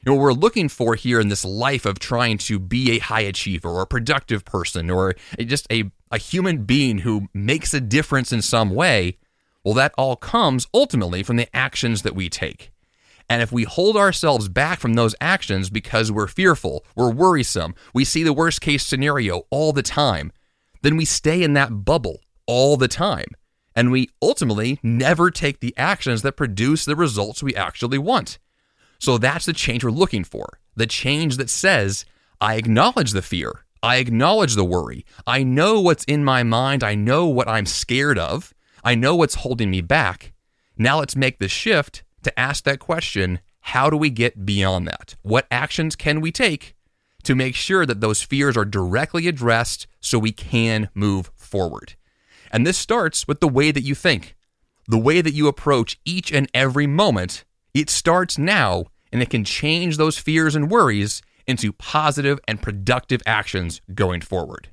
You 0.00 0.12
know, 0.12 0.14
what 0.14 0.22
we're 0.22 0.32
looking 0.32 0.68
for 0.68 0.94
here 0.94 1.20
in 1.20 1.28
this 1.28 1.44
life 1.44 1.84
of 1.84 1.98
trying 1.98 2.38
to 2.38 2.58
be 2.58 2.92
a 2.92 2.98
high 2.98 3.22
achiever 3.22 3.68
or 3.68 3.82
a 3.82 3.86
productive 3.86 4.44
person 4.44 4.88
or 4.88 5.14
just 5.38 5.66
a, 5.70 5.90
a 6.10 6.18
human 6.18 6.64
being 6.64 6.98
who 6.98 7.28
makes 7.34 7.74
a 7.74 7.80
difference 7.80 8.32
in 8.32 8.40
some 8.40 8.70
way, 8.70 9.18
well, 9.64 9.74
that 9.74 9.92
all 9.98 10.16
comes 10.16 10.66
ultimately 10.72 11.22
from 11.22 11.36
the 11.36 11.54
actions 11.54 12.02
that 12.02 12.14
we 12.14 12.28
take. 12.30 12.70
And 13.28 13.42
if 13.42 13.50
we 13.50 13.64
hold 13.64 13.96
ourselves 13.96 14.48
back 14.48 14.78
from 14.78 14.94
those 14.94 15.14
actions 15.20 15.68
because 15.70 16.12
we're 16.12 16.28
fearful, 16.28 16.84
we're 16.94 17.10
worrisome, 17.10 17.74
we 17.92 18.04
see 18.04 18.22
the 18.22 18.32
worst 18.32 18.60
case 18.60 18.84
scenario 18.84 19.42
all 19.50 19.72
the 19.72 19.82
time, 19.82 20.32
then 20.82 20.96
we 20.96 21.04
stay 21.04 21.42
in 21.42 21.54
that 21.54 21.84
bubble 21.84 22.20
all 22.46 22.76
the 22.76 22.88
time. 22.88 23.28
And 23.74 23.90
we 23.90 24.08
ultimately 24.22 24.78
never 24.82 25.30
take 25.30 25.60
the 25.60 25.74
actions 25.76 26.22
that 26.22 26.32
produce 26.32 26.84
the 26.84 26.96
results 26.96 27.42
we 27.42 27.54
actually 27.54 27.98
want. 27.98 28.38
So 28.98 29.18
that's 29.18 29.46
the 29.46 29.52
change 29.52 29.84
we're 29.84 29.90
looking 29.90 30.24
for. 30.24 30.60
The 30.76 30.86
change 30.86 31.36
that 31.36 31.50
says, 31.50 32.06
I 32.40 32.54
acknowledge 32.54 33.12
the 33.12 33.22
fear. 33.22 33.64
I 33.82 33.96
acknowledge 33.96 34.54
the 34.54 34.64
worry. 34.64 35.04
I 35.26 35.42
know 35.42 35.80
what's 35.80 36.04
in 36.04 36.24
my 36.24 36.42
mind. 36.42 36.82
I 36.82 36.94
know 36.94 37.26
what 37.26 37.48
I'm 37.48 37.66
scared 37.66 38.18
of. 38.18 38.54
I 38.82 38.94
know 38.94 39.14
what's 39.16 39.36
holding 39.36 39.70
me 39.70 39.80
back. 39.80 40.32
Now 40.78 41.00
let's 41.00 41.16
make 41.16 41.38
the 41.38 41.48
shift 41.48 42.02
to 42.26 42.38
ask 42.38 42.64
that 42.64 42.78
question 42.78 43.40
how 43.60 43.90
do 43.90 43.96
we 43.96 44.10
get 44.10 44.46
beyond 44.46 44.86
that? 44.86 45.16
What 45.22 45.46
actions 45.50 45.96
can 45.96 46.20
we 46.20 46.30
take 46.30 46.76
to 47.24 47.34
make 47.34 47.56
sure 47.56 47.84
that 47.84 48.00
those 48.00 48.22
fears 48.22 48.56
are 48.56 48.64
directly 48.64 49.26
addressed 49.26 49.88
so 50.00 50.20
we 50.20 50.30
can 50.30 50.88
move 50.94 51.32
forward? 51.34 51.94
And 52.52 52.64
this 52.64 52.78
starts 52.78 53.26
with 53.26 53.40
the 53.40 53.48
way 53.48 53.72
that 53.72 53.82
you 53.82 53.96
think, 53.96 54.36
the 54.86 54.98
way 54.98 55.20
that 55.20 55.34
you 55.34 55.48
approach 55.48 55.98
each 56.04 56.32
and 56.32 56.48
every 56.54 56.86
moment. 56.86 57.44
It 57.74 57.90
starts 57.90 58.38
now, 58.38 58.84
and 59.12 59.20
it 59.20 59.30
can 59.30 59.44
change 59.44 59.96
those 59.96 60.16
fears 60.16 60.54
and 60.54 60.70
worries 60.70 61.22
into 61.46 61.72
positive 61.72 62.38
and 62.46 62.62
productive 62.62 63.20
actions 63.26 63.80
going 63.94 64.20
forward. 64.20 64.68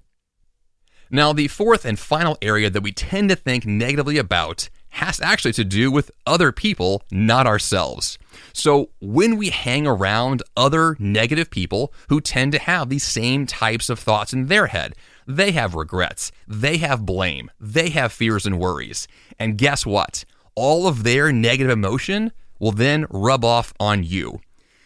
Now, 1.10 1.34
the 1.34 1.48
fourth 1.48 1.84
and 1.86 2.00
final 2.00 2.38
area 2.42 2.70
that 2.70 2.84
we 2.84 2.92
tend 2.92 3.30
to 3.30 3.36
think 3.36 3.66
negatively 3.66 4.18
about 4.18 4.70
has 4.94 5.20
actually 5.22 5.54
to 5.54 5.64
do 5.64 5.92
with 5.92 6.12
other 6.28 6.52
people, 6.52 7.02
not 7.12 7.48
ourselves. 7.48 8.20
So 8.54 8.90
when 9.02 9.38
we 9.38 9.50
hang 9.50 9.88
around 9.88 10.44
other 10.56 10.96
negative 11.00 11.50
people 11.50 11.92
who 12.10 12.22
tend 12.22 12.52
to 12.52 12.60
have 12.60 12.90
these 12.90 13.04
same 13.04 13.48
types 13.48 13.90
of 13.90 13.98
thoughts 13.98 14.34
in 14.34 14.46
their 14.46 14.68
head, 14.68 14.94
they 15.26 15.52
have 15.52 15.74
regrets, 15.74 16.32
they 16.48 16.78
have 16.78 17.08
blame, 17.08 17.50
they 17.60 17.90
have 17.90 18.14
fears 18.14 18.46
and 18.46 18.60
worries. 18.60 19.08
And 19.40 19.58
guess 19.58 19.84
what? 19.84 20.26
All 20.54 20.88
of 20.88 21.02
their 21.04 21.32
negative 21.32 21.72
emotion 21.72 22.32
will 22.60 22.72
then 22.72 23.08
rub 23.10 23.44
off 23.44 23.74
on 23.80 24.04
you. 24.04 24.42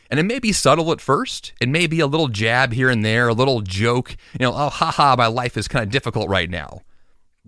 And 0.09 0.21
it 0.21 0.23
may 0.23 0.39
be 0.39 0.53
subtle 0.53 0.93
at 0.93 1.01
first. 1.01 1.51
It 1.59 1.67
may 1.67 1.85
be 1.85 1.99
a 1.99 2.07
little 2.07 2.29
jab 2.29 2.71
here 2.71 2.89
and 2.89 3.03
there, 3.03 3.27
a 3.27 3.33
little 3.33 3.59
joke, 3.59 4.15
you 4.39 4.45
know, 4.45 4.53
oh, 4.53 4.69
haha, 4.69 5.17
my 5.17 5.27
life 5.27 5.57
is 5.57 5.67
kind 5.67 5.83
of 5.83 5.91
difficult 5.91 6.29
right 6.29 6.49
now. 6.49 6.81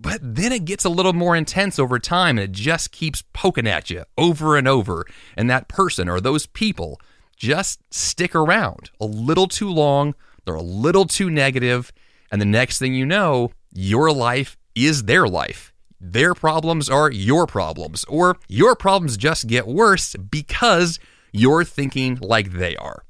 But 0.02 0.20
then 0.22 0.50
it 0.50 0.64
gets 0.64 0.86
a 0.86 0.88
little 0.88 1.12
more 1.12 1.36
intense 1.36 1.78
over 1.78 1.98
time 1.98 2.38
and 2.38 2.44
it 2.44 2.52
just 2.52 2.90
keeps 2.90 3.22
poking 3.34 3.66
at 3.66 3.90
you 3.90 4.04
over 4.16 4.56
and 4.56 4.66
over. 4.66 5.04
And 5.36 5.50
that 5.50 5.68
person 5.68 6.08
or 6.08 6.20
those 6.20 6.46
people 6.46 6.98
just 7.36 7.80
stick 7.92 8.34
around 8.34 8.90
a 8.98 9.04
little 9.04 9.46
too 9.46 9.68
long. 9.68 10.14
They're 10.44 10.54
a 10.54 10.62
little 10.62 11.04
too 11.04 11.28
negative, 11.28 11.92
And 12.32 12.40
the 12.40 12.46
next 12.46 12.78
thing 12.78 12.94
you 12.94 13.04
know, 13.04 13.50
your 13.72 14.10
life 14.10 14.56
is 14.74 15.04
their 15.04 15.28
life. 15.28 15.72
Their 16.00 16.32
problems 16.32 16.88
are 16.88 17.10
your 17.10 17.46
problems, 17.46 18.04
or 18.04 18.38
your 18.48 18.74
problems 18.74 19.18
just 19.18 19.48
get 19.48 19.66
worse 19.66 20.16
because 20.16 20.98
you're 21.30 21.64
thinking 21.64 22.18
like 22.22 22.52
they 22.52 22.74
are. 22.76 23.04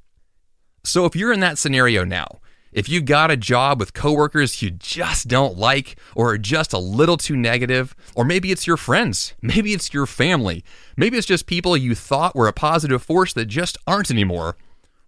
So 0.83 1.05
if 1.05 1.15
you're 1.15 1.33
in 1.33 1.41
that 1.41 1.59
scenario 1.59 2.05
now, 2.05 2.41
if 2.73 2.89
you 2.89 3.01
got 3.01 3.31
a 3.31 3.37
job 3.37 3.81
with 3.81 3.95
coworkers 3.95 4.63
you 4.63 4.71
just 4.71 5.27
don't 5.27 5.59
like 5.59 5.99
or 6.15 6.33
are 6.33 6.39
just 6.39 6.73
a 6.73 6.79
little 6.79 7.17
too 7.17 7.37
negative, 7.37 7.95
or 8.15 8.25
maybe 8.25 8.53
it's 8.53 8.67
your 8.67 8.77
friends, 8.77 9.35
maybe 9.43 9.73
it's 9.73 9.93
your 9.93 10.07
family, 10.07 10.65
maybe 10.97 11.17
it's 11.19 11.27
just 11.27 11.47
people 11.47 11.77
you 11.77 11.95
thought 11.95 12.37
were 12.37 12.49
a 12.49 12.53
positive 12.53 13.03
force 13.03 13.33
that 13.33 13.47
just 13.47 13.77
aren't 13.87 14.11
anymore, 14.11 14.57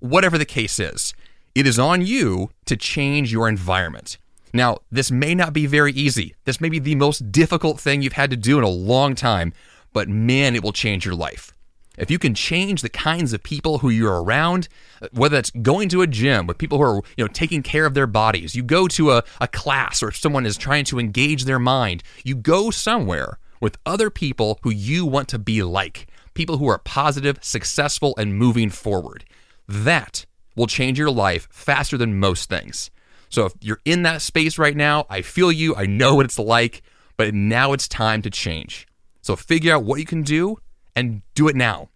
whatever 0.00 0.36
the 0.36 0.44
case 0.44 0.80
is, 0.80 1.14
It 1.54 1.66
is 1.66 1.78
on 1.78 2.00
you 2.00 2.50
to 2.64 2.76
change 2.76 3.30
your 3.30 3.46
environment. 3.46 4.16
Now, 4.54 4.78
this 4.90 5.10
may 5.10 5.34
not 5.34 5.52
be 5.52 5.66
very 5.66 5.92
easy. 5.92 6.34
This 6.44 6.60
may 6.60 6.70
be 6.70 6.78
the 6.78 6.94
most 6.94 7.30
difficult 7.30 7.78
thing 7.78 8.00
you've 8.00 8.14
had 8.14 8.30
to 8.30 8.36
do 8.36 8.56
in 8.56 8.64
a 8.64 8.68
long 8.68 9.14
time, 9.14 9.52
but 9.92 10.08
man, 10.08 10.56
it 10.56 10.62
will 10.62 10.72
change 10.72 11.04
your 11.04 11.14
life. 11.14 11.51
If 11.98 12.10
you 12.10 12.18
can 12.18 12.34
change 12.34 12.80
the 12.80 12.88
kinds 12.88 13.32
of 13.32 13.42
people 13.42 13.78
who 13.78 13.90
you're 13.90 14.22
around, 14.22 14.68
uh, 15.02 15.08
whether 15.12 15.36
that's 15.36 15.50
going 15.50 15.88
to 15.90 16.02
a 16.02 16.06
gym 16.06 16.46
with 16.46 16.58
people 16.58 16.78
who 16.78 16.84
are, 16.84 17.02
you 17.16 17.24
know, 17.24 17.28
taking 17.28 17.62
care 17.62 17.84
of 17.84 17.94
their 17.94 18.06
bodies, 18.06 18.54
you 18.54 18.62
go 18.62 18.88
to 18.88 19.10
a, 19.10 19.24
a 19.40 19.48
class 19.48 20.02
or 20.02 20.10
someone 20.10 20.46
is 20.46 20.56
trying 20.56 20.84
to 20.86 20.98
engage 20.98 21.44
their 21.44 21.58
mind, 21.58 22.02
you 22.24 22.34
go 22.34 22.70
somewhere 22.70 23.38
with 23.60 23.78
other 23.84 24.10
people 24.10 24.58
who 24.62 24.70
you 24.70 25.04
want 25.04 25.28
to 25.28 25.38
be 25.38 25.62
like, 25.62 26.06
people 26.34 26.56
who 26.56 26.66
are 26.66 26.78
positive, 26.78 27.38
successful, 27.42 28.14
and 28.16 28.36
moving 28.36 28.70
forward. 28.70 29.24
That 29.68 30.24
will 30.56 30.66
change 30.66 30.98
your 30.98 31.10
life 31.10 31.46
faster 31.50 31.98
than 31.98 32.18
most 32.18 32.48
things. 32.48 32.90
So 33.28 33.46
if 33.46 33.52
you're 33.60 33.80
in 33.84 34.02
that 34.02 34.22
space 34.22 34.58
right 34.58 34.76
now, 34.76 35.06
I 35.08 35.22
feel 35.22 35.52
you, 35.52 35.76
I 35.76 35.86
know 35.86 36.16
what 36.16 36.26
it's 36.26 36.38
like, 36.38 36.82
but 37.16 37.34
now 37.34 37.72
it's 37.72 37.88
time 37.88 38.22
to 38.22 38.30
change. 38.30 38.86
So 39.20 39.36
figure 39.36 39.74
out 39.74 39.84
what 39.84 40.00
you 40.00 40.06
can 40.06 40.22
do 40.22 40.58
and 40.94 41.22
do 41.34 41.48
it 41.48 41.56
now. 41.56 41.88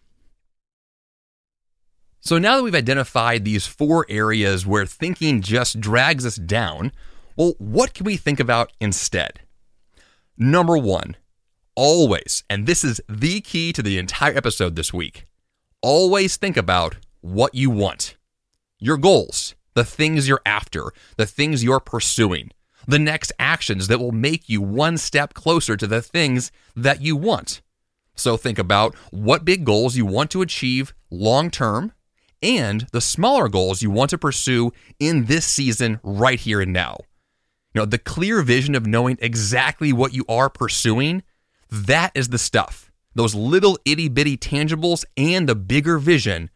So 2.21 2.39
now 2.39 2.57
that 2.57 2.63
we've 2.65 2.75
identified 2.75 3.45
these 3.45 3.67
four 3.67 4.05
areas 4.09 4.67
where 4.67 4.85
thinking 4.85 5.43
just 5.43 5.81
drags 5.81 6.27
us 6.27 6.37
down, 6.37 6.91
well, 7.37 7.55
what 7.59 7.95
can 7.95 8.05
we 8.05 8.17
think 8.17 8.41
about 8.41 8.73
instead? 8.81 9.41
Number 10.37 10.77
one, 10.77 11.17
always, 11.77 12.43
and 12.51 12.67
this 12.67 12.83
is 12.83 13.01
the 13.09 13.41
key 13.41 13.73
to 13.73 13.83
the 13.83 13.99
entire 13.99 14.37
episode 14.37 14.75
this 14.75 14.93
week, 14.93 15.25
always 15.83 16.37
think 16.37 16.57
about 16.57 16.97
what 17.21 17.55
you 17.55 17.71
want. 17.71 18.17
Your 18.81 18.97
goals, 18.97 19.55
the 19.75 19.85
things 19.85 20.27
you're 20.27 20.43
after, 20.45 20.93
the 21.17 21.27
things 21.27 21.63
you're 21.63 21.81
pursuing, 21.81 22.51
the 22.89 22.99
next 22.99 23.33
actions 23.39 23.89
that 23.89 24.01
will 24.01 24.13
make 24.13 24.49
you 24.49 24.61
one 24.61 24.99
step 24.99 25.33
closer 25.35 25.77
to 25.77 25.87
the 25.87 26.03
things 26.03 26.51
that 26.75 27.01
you 27.01 27.15
want. 27.15 27.63
So 28.17 28.37
think 28.37 28.59
about 28.59 28.95
what 29.11 29.45
big 29.45 29.65
goals 29.65 29.97
you 29.97 30.07
want 30.07 30.31
to 30.33 30.43
achieve 30.43 30.95
long 31.11 31.51
term 31.51 31.93
and 32.43 32.87
the 32.93 33.01
smaller 33.01 33.49
goals 33.49 33.83
you 33.83 33.91
want 33.91 34.11
to 34.11 34.19
pursue 34.19 34.73
in 34.99 35.27
this 35.27 35.45
season 35.45 36.01
right 36.03 36.41
here 36.41 36.61
and 36.61 36.73
now. 36.73 36.99
You 37.75 37.83
know, 37.83 37.87
the 37.87 37.99
clear 37.99 38.43
vision 38.43 38.75
of 38.75 38.87
knowing 38.87 39.19
exactly 39.21 39.93
what 39.93 40.15
you 40.15 40.25
are 40.29 40.49
pursuing, 40.49 41.23
that 41.71 42.11
is 42.15 42.29
the 42.29 42.39
stuff. 42.39 42.91
Those 43.15 43.35
little 43.35 43.79
itty 43.85 44.09
bitty 44.09 44.37
tangibles 44.37 45.05
and 45.17 45.49
the 45.49 45.55
bigger 45.55 45.99
vision, 45.99 46.51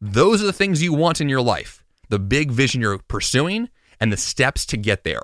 those 0.00 0.42
are 0.42 0.46
the 0.46 0.52
things 0.52 0.82
you 0.82 0.92
want 0.92 1.20
in 1.20 1.28
your 1.28 1.42
life. 1.42 1.82
The 2.08 2.18
big 2.18 2.50
vision 2.50 2.82
you're 2.82 2.98
pursuing 2.98 3.70
and 3.98 4.12
the 4.12 4.16
steps 4.16 4.66
to 4.66 4.76
get 4.76 5.04
there. 5.04 5.22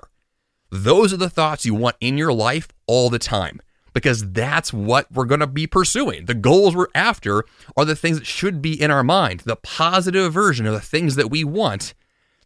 Those 0.71 1.13
are 1.13 1.17
the 1.17 1.29
thoughts 1.29 1.65
you 1.65 1.75
want 1.75 1.97
in 1.99 2.17
your 2.17 2.33
life 2.33 2.67
all 2.87 3.11
the 3.11 3.19
time 3.19 3.61
because 3.93 4.31
that's 4.31 4.73
what 4.73 5.11
we're 5.11 5.25
going 5.25 5.39
to 5.39 5.47
be 5.47 5.67
pursuing. 5.67 6.25
The 6.25 6.33
goals 6.33 6.75
we're 6.75 6.87
after 6.95 7.45
are 7.77 7.85
the 7.85 7.95
things 7.95 8.19
that 8.19 8.27
should 8.27 8.61
be 8.61 8.79
in 8.79 8.91
our 8.91 9.03
mind, 9.03 9.41
the 9.41 9.55
positive 9.55 10.33
version 10.33 10.65
of 10.65 10.73
the 10.73 10.81
things 10.81 11.15
that 11.15 11.29
we 11.29 11.43
want. 11.43 11.93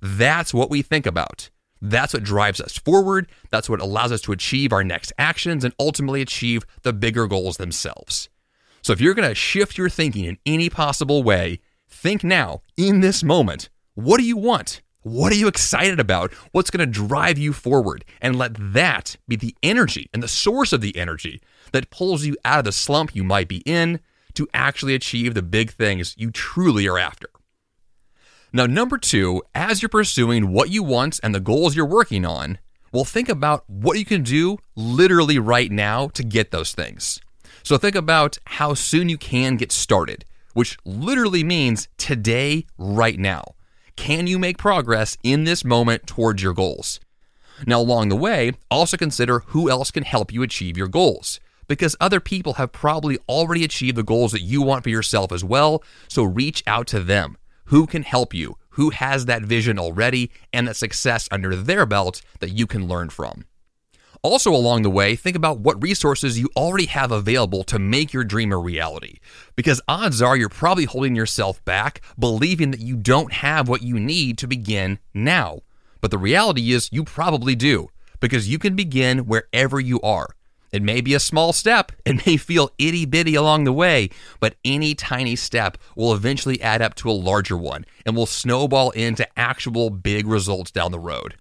That's 0.01 0.53
what 0.53 0.69
we 0.69 0.81
think 0.81 1.05
about. 1.05 1.49
That's 1.81 2.13
what 2.13 2.23
drives 2.23 2.59
us 2.59 2.77
forward. 2.77 3.27
That's 3.51 3.69
what 3.69 3.81
allows 3.81 4.11
us 4.11 4.21
to 4.21 4.31
achieve 4.31 4.73
our 4.73 4.83
next 4.83 5.13
actions 5.17 5.63
and 5.63 5.73
ultimately 5.79 6.21
achieve 6.21 6.65
the 6.81 6.93
bigger 6.93 7.27
goals 7.27 7.57
themselves. 7.57 8.29
So, 8.81 8.93
if 8.93 9.01
you're 9.01 9.13
going 9.13 9.29
to 9.29 9.35
shift 9.35 9.77
your 9.77 9.89
thinking 9.89 10.25
in 10.25 10.37
any 10.45 10.69
possible 10.69 11.21
way, 11.21 11.59
think 11.89 12.23
now, 12.23 12.61
in 12.77 13.01
this 13.01 13.23
moment, 13.23 13.69
what 13.95 14.17
do 14.17 14.23
you 14.23 14.37
want? 14.37 14.81
What 15.07 15.31
are 15.31 15.37
you 15.37 15.47
excited 15.47 16.01
about? 16.01 16.33
What's 16.51 16.69
going 16.69 16.85
to 16.85 16.85
drive 16.85 17.37
you 17.37 17.53
forward? 17.53 18.03
And 18.21 18.35
let 18.35 18.57
that 18.73 19.15
be 19.25 19.37
the 19.37 19.55
energy 19.63 20.09
and 20.13 20.21
the 20.21 20.27
source 20.27 20.73
of 20.73 20.81
the 20.81 20.97
energy 20.97 21.41
that 21.71 21.89
pulls 21.89 22.25
you 22.25 22.35
out 22.43 22.59
of 22.59 22.65
the 22.65 22.73
slump 22.73 23.15
you 23.15 23.23
might 23.23 23.47
be 23.47 23.63
in 23.65 24.01
to 24.33 24.49
actually 24.53 24.95
achieve 24.95 25.33
the 25.33 25.41
big 25.41 25.71
things 25.71 26.13
you 26.17 26.29
truly 26.29 26.89
are 26.89 26.99
after. 26.99 27.29
Now, 28.51 28.65
number 28.65 28.97
two, 28.97 29.43
as 29.55 29.81
you're 29.81 29.87
pursuing 29.87 30.51
what 30.51 30.71
you 30.71 30.83
want 30.83 31.21
and 31.23 31.33
the 31.33 31.39
goals 31.39 31.73
you're 31.73 31.85
working 31.85 32.25
on, 32.25 32.57
well, 32.91 33.05
think 33.05 33.29
about 33.29 33.63
what 33.69 33.97
you 33.97 34.03
can 34.03 34.23
do 34.23 34.57
literally 34.75 35.39
right 35.39 35.71
now 35.71 36.09
to 36.09 36.23
get 36.23 36.51
those 36.51 36.73
things. 36.73 37.21
So, 37.63 37.77
think 37.77 37.95
about 37.95 38.39
how 38.45 38.73
soon 38.73 39.07
you 39.07 39.17
can 39.17 39.55
get 39.55 39.71
started, 39.71 40.25
which 40.53 40.77
literally 40.83 41.45
means 41.45 41.87
today, 41.97 42.65
right 42.77 43.17
now. 43.17 43.53
Can 43.97 44.25
you 44.27 44.39
make 44.39 44.57
progress 44.57 45.17
in 45.21 45.43
this 45.43 45.65
moment 45.65 46.07
towards 46.07 46.41
your 46.41 46.53
goals? 46.53 47.01
Now, 47.65 47.81
along 47.81 48.07
the 48.07 48.15
way, 48.15 48.53
also 48.71 48.95
consider 48.95 49.39
who 49.47 49.69
else 49.69 49.91
can 49.91 50.03
help 50.03 50.31
you 50.31 50.43
achieve 50.43 50.77
your 50.77 50.87
goals. 50.87 51.41
Because 51.67 51.97
other 51.99 52.21
people 52.21 52.53
have 52.53 52.71
probably 52.71 53.17
already 53.27 53.65
achieved 53.65 53.97
the 53.97 54.03
goals 54.03 54.31
that 54.31 54.41
you 54.41 54.61
want 54.61 54.83
for 54.83 54.89
yourself 54.89 55.33
as 55.33 55.43
well, 55.43 55.83
so 56.07 56.23
reach 56.23 56.63
out 56.65 56.87
to 56.87 57.01
them. 57.01 57.37
Who 57.65 57.85
can 57.85 58.03
help 58.03 58.33
you? 58.33 58.57
Who 58.69 58.91
has 58.91 59.25
that 59.25 59.41
vision 59.41 59.77
already 59.77 60.31
and 60.53 60.67
that 60.67 60.77
success 60.77 61.27
under 61.29 61.55
their 61.55 61.85
belt 61.85 62.21
that 62.39 62.51
you 62.51 62.67
can 62.67 62.87
learn 62.87 63.09
from? 63.09 63.43
Also, 64.23 64.51
along 64.51 64.81
the 64.81 64.89
way, 64.89 65.15
think 65.15 65.35
about 65.35 65.59
what 65.59 65.81
resources 65.81 66.39
you 66.39 66.49
already 66.55 66.87
have 66.87 67.11
available 67.11 67.63
to 67.63 67.79
make 67.79 68.13
your 68.13 68.23
dream 68.23 68.51
a 68.51 68.57
reality. 68.57 69.19
Because 69.55 69.81
odds 69.87 70.21
are 70.21 70.35
you're 70.35 70.49
probably 70.49 70.85
holding 70.85 71.15
yourself 71.15 71.63
back, 71.65 72.01
believing 72.17 72.71
that 72.71 72.79
you 72.79 72.95
don't 72.95 73.31
have 73.31 73.69
what 73.69 73.83
you 73.83 73.99
need 73.99 74.37
to 74.39 74.47
begin 74.47 74.99
now. 75.13 75.59
But 76.01 76.11
the 76.11 76.17
reality 76.17 76.71
is, 76.71 76.89
you 76.91 77.03
probably 77.03 77.55
do, 77.55 77.89
because 78.19 78.49
you 78.49 78.59
can 78.59 78.75
begin 78.75 79.19
wherever 79.19 79.79
you 79.79 80.01
are. 80.01 80.29
It 80.71 80.81
may 80.81 80.99
be 81.01 81.13
a 81.13 81.19
small 81.19 81.53
step, 81.53 81.91
it 82.05 82.25
may 82.25 82.37
feel 82.37 82.71
itty 82.77 83.05
bitty 83.05 83.35
along 83.35 83.63
the 83.63 83.73
way, 83.73 84.09
but 84.39 84.55
any 84.65 84.95
tiny 84.95 85.35
step 85.35 85.77
will 85.95 86.13
eventually 86.13 86.61
add 86.61 86.81
up 86.81 86.95
to 86.95 87.09
a 87.09 87.13
larger 87.13 87.55
one 87.55 87.85
and 88.05 88.15
will 88.15 88.25
snowball 88.25 88.91
into 88.91 89.27
actual 89.39 89.89
big 89.89 90.27
results 90.27 90.71
down 90.71 90.91
the 90.91 90.99
road. 90.99 91.35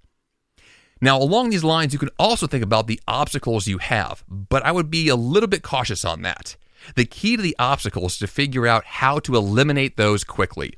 Now, 1.01 1.21
along 1.21 1.51
these 1.51 1.65
lines, 1.65 1.93
you 1.93 1.99
can 1.99 2.09
also 2.19 2.47
think 2.47 2.65
about 2.65 2.87
the 2.87 3.01
obstacles 3.07 3.67
you 3.67 3.79
have, 3.79 4.25
but 4.29 4.65
I 4.65 4.73
would 4.73 4.91
be 4.91 5.09
a 5.09 5.17
little 5.17 5.49
bit 5.49 5.63
cautious 5.63 6.05
on 6.05 6.23
that. 6.23 6.57
The 6.95 7.05
key 7.05 7.37
to 7.37 7.43
the 7.43 7.57
obstacles 7.59 8.13
is 8.13 8.19
to 8.21 8.27
figure 8.27 8.67
out 8.67 8.85
how 8.85 9.19
to 9.21 9.37
eliminate 9.37 9.97
those 9.97 10.25
quickly. 10.25 10.75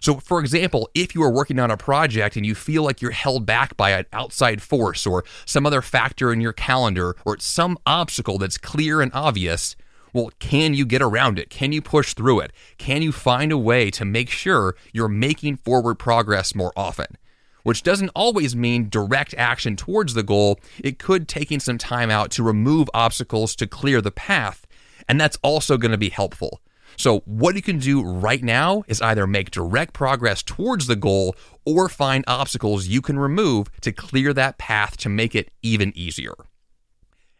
So, 0.00 0.16
for 0.16 0.40
example, 0.40 0.90
if 0.94 1.14
you 1.14 1.22
are 1.22 1.32
working 1.32 1.58
on 1.58 1.70
a 1.70 1.76
project 1.76 2.36
and 2.36 2.44
you 2.44 2.54
feel 2.54 2.82
like 2.82 3.00
you're 3.00 3.12
held 3.12 3.46
back 3.46 3.76
by 3.76 3.90
an 3.90 4.04
outside 4.12 4.60
force 4.60 5.06
or 5.06 5.24
some 5.46 5.64
other 5.64 5.80
factor 5.80 6.32
in 6.32 6.40
your 6.40 6.52
calendar 6.52 7.16
or 7.24 7.38
some 7.38 7.78
obstacle 7.86 8.36
that's 8.36 8.58
clear 8.58 9.00
and 9.00 9.12
obvious, 9.14 9.74
well, 10.12 10.30
can 10.38 10.74
you 10.74 10.84
get 10.84 11.00
around 11.00 11.38
it? 11.38 11.48
Can 11.48 11.72
you 11.72 11.80
push 11.80 12.12
through 12.12 12.40
it? 12.40 12.52
Can 12.76 13.00
you 13.00 13.12
find 13.12 13.52
a 13.52 13.58
way 13.58 13.90
to 13.92 14.04
make 14.04 14.28
sure 14.28 14.74
you're 14.92 15.08
making 15.08 15.56
forward 15.56 15.94
progress 15.94 16.54
more 16.54 16.72
often? 16.76 17.16
Which 17.62 17.82
doesn't 17.82 18.10
always 18.14 18.56
mean 18.56 18.88
direct 18.88 19.34
action 19.34 19.76
towards 19.76 20.14
the 20.14 20.22
goal. 20.22 20.58
It 20.82 20.98
could 20.98 21.28
taking 21.28 21.60
some 21.60 21.78
time 21.78 22.10
out 22.10 22.30
to 22.32 22.42
remove 22.42 22.88
obstacles 22.94 23.54
to 23.56 23.66
clear 23.66 24.00
the 24.00 24.10
path, 24.10 24.66
and 25.08 25.20
that's 25.20 25.38
also 25.42 25.76
going 25.76 25.92
to 25.92 25.98
be 25.98 26.10
helpful. 26.10 26.60
So, 26.96 27.20
what 27.20 27.56
you 27.56 27.62
can 27.62 27.78
do 27.78 28.02
right 28.02 28.42
now 28.42 28.84
is 28.86 29.00
either 29.00 29.26
make 29.26 29.50
direct 29.50 29.94
progress 29.94 30.42
towards 30.42 30.86
the 30.86 30.96
goal 30.96 31.34
or 31.64 31.88
find 31.88 32.24
obstacles 32.26 32.86
you 32.86 33.00
can 33.00 33.18
remove 33.18 33.70
to 33.80 33.92
clear 33.92 34.32
that 34.34 34.58
path 34.58 34.96
to 34.98 35.08
make 35.08 35.34
it 35.34 35.50
even 35.62 35.92
easier. 35.96 36.34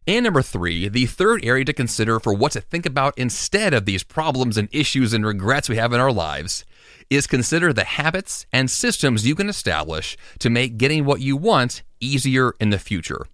And 0.06 0.24
number 0.24 0.42
three, 0.42 0.88
the 0.88 1.06
third 1.06 1.44
area 1.44 1.64
to 1.64 1.72
consider 1.72 2.18
for 2.18 2.34
what 2.34 2.52
to 2.52 2.60
think 2.60 2.86
about 2.86 3.16
instead 3.16 3.72
of 3.72 3.84
these 3.84 4.02
problems 4.02 4.56
and 4.56 4.68
issues 4.72 5.12
and 5.12 5.24
regrets 5.24 5.68
we 5.68 5.76
have 5.76 5.92
in 5.92 6.00
our 6.00 6.10
lives 6.10 6.64
is 7.14 7.26
consider 7.26 7.72
the 7.72 7.84
habits 7.84 8.46
and 8.52 8.70
systems 8.70 9.26
you 9.26 9.34
can 9.34 9.48
establish 9.48 10.16
to 10.38 10.50
make 10.50 10.78
getting 10.78 11.04
what 11.04 11.20
you 11.20 11.36
want 11.36 11.82
easier 12.00 12.54
in 12.60 12.70
the 12.70 12.78
future. 12.78 13.26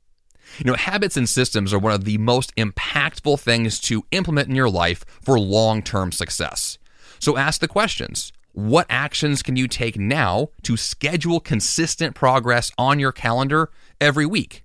You 0.58 0.64
know, 0.64 0.74
habits 0.74 1.16
and 1.16 1.28
systems 1.28 1.72
are 1.72 1.78
one 1.78 1.92
of 1.92 2.04
the 2.04 2.18
most 2.18 2.54
impactful 2.56 3.40
things 3.40 3.78
to 3.80 4.06
implement 4.10 4.48
in 4.48 4.56
your 4.56 4.70
life 4.70 5.04
for 5.22 5.38
long 5.38 5.82
term 5.82 6.12
success. 6.12 6.78
So 7.18 7.36
ask 7.36 7.60
the 7.60 7.68
questions 7.68 8.32
What 8.52 8.86
actions 8.88 9.42
can 9.42 9.56
you 9.56 9.68
take 9.68 9.98
now 9.98 10.48
to 10.62 10.76
schedule 10.76 11.40
consistent 11.40 12.14
progress 12.14 12.72
on 12.78 12.98
your 12.98 13.12
calendar 13.12 13.70
every 14.00 14.26
week? 14.26 14.64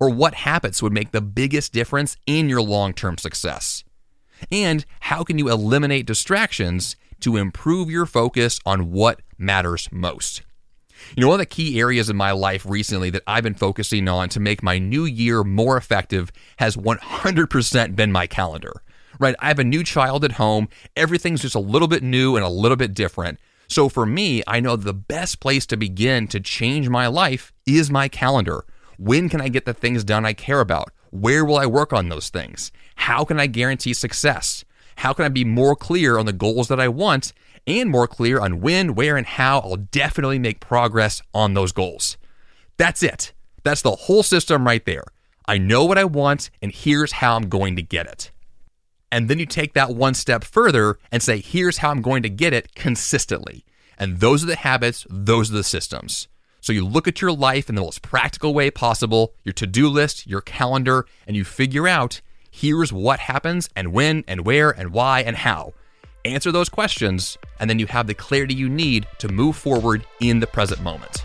Or 0.00 0.10
what 0.10 0.34
habits 0.34 0.82
would 0.82 0.92
make 0.92 1.12
the 1.12 1.20
biggest 1.20 1.72
difference 1.72 2.16
in 2.26 2.48
your 2.48 2.62
long 2.62 2.94
term 2.94 3.18
success? 3.18 3.84
And 4.50 4.84
how 5.00 5.24
can 5.24 5.38
you 5.38 5.48
eliminate 5.48 6.06
distractions 6.06 6.96
to 7.24 7.38
improve 7.38 7.90
your 7.90 8.04
focus 8.04 8.60
on 8.66 8.90
what 8.90 9.20
matters 9.38 9.88
most. 9.90 10.42
You 11.16 11.22
know, 11.22 11.28
one 11.28 11.34
of 11.34 11.38
the 11.40 11.46
key 11.46 11.80
areas 11.80 12.10
in 12.10 12.16
my 12.16 12.32
life 12.32 12.66
recently 12.66 13.08
that 13.10 13.22
I've 13.26 13.42
been 13.42 13.54
focusing 13.54 14.06
on 14.08 14.28
to 14.30 14.40
make 14.40 14.62
my 14.62 14.78
new 14.78 15.06
year 15.06 15.42
more 15.42 15.78
effective 15.78 16.30
has 16.58 16.76
100% 16.76 17.96
been 17.96 18.12
my 18.12 18.26
calendar. 18.26 18.72
Right? 19.18 19.34
I 19.38 19.48
have 19.48 19.58
a 19.58 19.64
new 19.64 19.82
child 19.84 20.22
at 20.24 20.32
home. 20.32 20.68
Everything's 20.96 21.40
just 21.40 21.54
a 21.54 21.60
little 21.60 21.88
bit 21.88 22.02
new 22.02 22.36
and 22.36 22.44
a 22.44 22.48
little 22.48 22.76
bit 22.76 22.92
different. 22.92 23.38
So 23.68 23.88
for 23.88 24.04
me, 24.04 24.42
I 24.46 24.60
know 24.60 24.76
the 24.76 24.92
best 24.92 25.40
place 25.40 25.64
to 25.66 25.78
begin 25.78 26.28
to 26.28 26.40
change 26.40 26.90
my 26.90 27.06
life 27.06 27.52
is 27.64 27.90
my 27.90 28.08
calendar. 28.08 28.66
When 28.98 29.30
can 29.30 29.40
I 29.40 29.48
get 29.48 29.64
the 29.64 29.72
things 29.72 30.04
done 30.04 30.26
I 30.26 30.34
care 30.34 30.60
about? 30.60 30.90
Where 31.10 31.44
will 31.44 31.56
I 31.56 31.66
work 31.66 31.94
on 31.94 32.10
those 32.10 32.28
things? 32.28 32.70
How 32.96 33.24
can 33.24 33.40
I 33.40 33.46
guarantee 33.46 33.94
success? 33.94 34.64
How 34.96 35.12
can 35.12 35.24
I 35.24 35.28
be 35.28 35.44
more 35.44 35.76
clear 35.76 36.18
on 36.18 36.26
the 36.26 36.32
goals 36.32 36.68
that 36.68 36.80
I 36.80 36.88
want 36.88 37.32
and 37.66 37.90
more 37.90 38.06
clear 38.06 38.40
on 38.40 38.60
when, 38.60 38.94
where, 38.94 39.16
and 39.16 39.26
how 39.26 39.60
I'll 39.60 39.76
definitely 39.76 40.38
make 40.38 40.60
progress 40.60 41.22
on 41.32 41.54
those 41.54 41.72
goals? 41.72 42.16
That's 42.76 43.02
it. 43.02 43.32
That's 43.62 43.82
the 43.82 43.92
whole 43.92 44.22
system 44.22 44.66
right 44.66 44.84
there. 44.84 45.04
I 45.46 45.58
know 45.58 45.84
what 45.84 45.98
I 45.98 46.04
want, 46.04 46.50
and 46.62 46.72
here's 46.72 47.12
how 47.12 47.36
I'm 47.36 47.48
going 47.48 47.76
to 47.76 47.82
get 47.82 48.06
it. 48.06 48.30
And 49.12 49.28
then 49.28 49.38
you 49.38 49.46
take 49.46 49.74
that 49.74 49.94
one 49.94 50.14
step 50.14 50.42
further 50.42 50.98
and 51.12 51.22
say, 51.22 51.38
here's 51.38 51.78
how 51.78 51.90
I'm 51.90 52.02
going 52.02 52.22
to 52.24 52.28
get 52.28 52.52
it 52.52 52.74
consistently. 52.74 53.64
And 53.96 54.20
those 54.20 54.42
are 54.42 54.48
the 54.48 54.56
habits, 54.56 55.06
those 55.08 55.50
are 55.50 55.54
the 55.54 55.64
systems. 55.64 56.28
So 56.60 56.72
you 56.72 56.84
look 56.84 57.06
at 57.06 57.20
your 57.20 57.30
life 57.30 57.68
in 57.68 57.74
the 57.74 57.82
most 57.82 58.02
practical 58.02 58.54
way 58.54 58.70
possible, 58.70 59.34
your 59.44 59.52
to 59.52 59.66
do 59.66 59.88
list, 59.88 60.26
your 60.26 60.40
calendar, 60.40 61.06
and 61.26 61.36
you 61.36 61.44
figure 61.44 61.86
out 61.86 62.22
here's 62.54 62.92
what 62.92 63.18
happens 63.18 63.68
and 63.74 63.92
when 63.92 64.22
and 64.28 64.46
where 64.46 64.70
and 64.70 64.92
why 64.92 65.20
and 65.20 65.36
how. 65.36 65.72
Answer 66.24 66.52
those 66.52 66.68
questions, 66.68 67.36
and 67.58 67.68
then 67.68 67.80
you 67.80 67.86
have 67.86 68.06
the 68.06 68.14
clarity 68.14 68.54
you 68.54 68.68
need 68.68 69.08
to 69.18 69.28
move 69.28 69.56
forward 69.56 70.06
in 70.20 70.38
the 70.38 70.46
present 70.46 70.80
moment. 70.80 71.24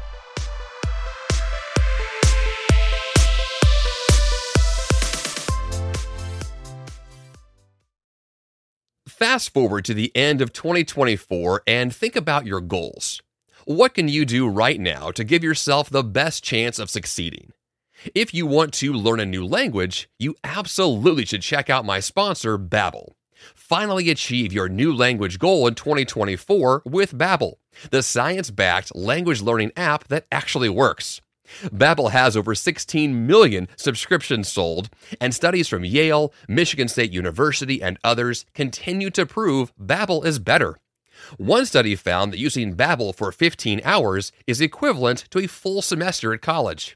Fast 9.07 9.53
forward 9.53 9.85
to 9.85 9.93
the 9.93 10.11
end 10.15 10.41
of 10.41 10.51
2024 10.51 11.61
and 11.67 11.93
think 11.93 12.15
about 12.15 12.45
your 12.45 12.61
goals. 12.61 13.21
What 13.65 13.93
can 13.93 14.07
you 14.07 14.25
do 14.25 14.47
right 14.47 14.79
now 14.79 15.11
to 15.11 15.23
give 15.23 15.43
yourself 15.43 15.89
the 15.89 16.03
best 16.03 16.43
chance 16.43 16.79
of 16.79 16.89
succeeding? 16.89 17.51
If 18.15 18.33
you 18.33 18.45
want 18.45 18.73
to 18.75 18.93
learn 18.93 19.19
a 19.19 19.25
new 19.25 19.45
language, 19.45 20.09
you 20.17 20.35
absolutely 20.43 21.25
should 21.25 21.41
check 21.41 21.69
out 21.69 21.83
my 21.83 21.99
sponsor, 21.99 22.57
Babbel. 22.57 23.11
Finally 23.53 24.09
achieve 24.09 24.53
your 24.53 24.69
new 24.69 24.93
language 24.93 25.37
goal 25.37 25.67
in 25.67 25.75
2024 25.75 26.83
with 26.85 27.17
Babbel, 27.17 27.55
the 27.91 28.01
science-backed 28.01 28.95
language 28.95 29.41
learning 29.41 29.71
app 29.75 30.07
that 30.07 30.27
actually 30.31 30.69
works. 30.69 31.19
Babbel 31.65 32.11
has 32.11 32.37
over 32.37 32.55
16 32.55 33.27
million 33.27 33.67
subscriptions 33.75 34.47
sold, 34.47 34.89
and 35.19 35.33
studies 35.33 35.67
from 35.67 35.83
Yale, 35.83 36.33
Michigan 36.47 36.87
State 36.87 37.11
University, 37.11 37.81
and 37.81 37.99
others 38.03 38.45
continue 38.53 39.09
to 39.09 39.25
prove 39.25 39.73
Babbel 39.77 40.23
is 40.25 40.39
better. 40.39 40.77
One 41.37 41.65
study 41.65 41.95
found 41.95 42.31
that 42.31 42.39
using 42.39 42.77
Babbel 42.77 43.13
for 43.13 43.31
15 43.31 43.81
hours 43.83 44.31
is 44.47 44.61
equivalent 44.61 45.25
to 45.31 45.39
a 45.39 45.47
full 45.47 45.81
semester 45.81 46.33
at 46.33 46.41
college. 46.41 46.95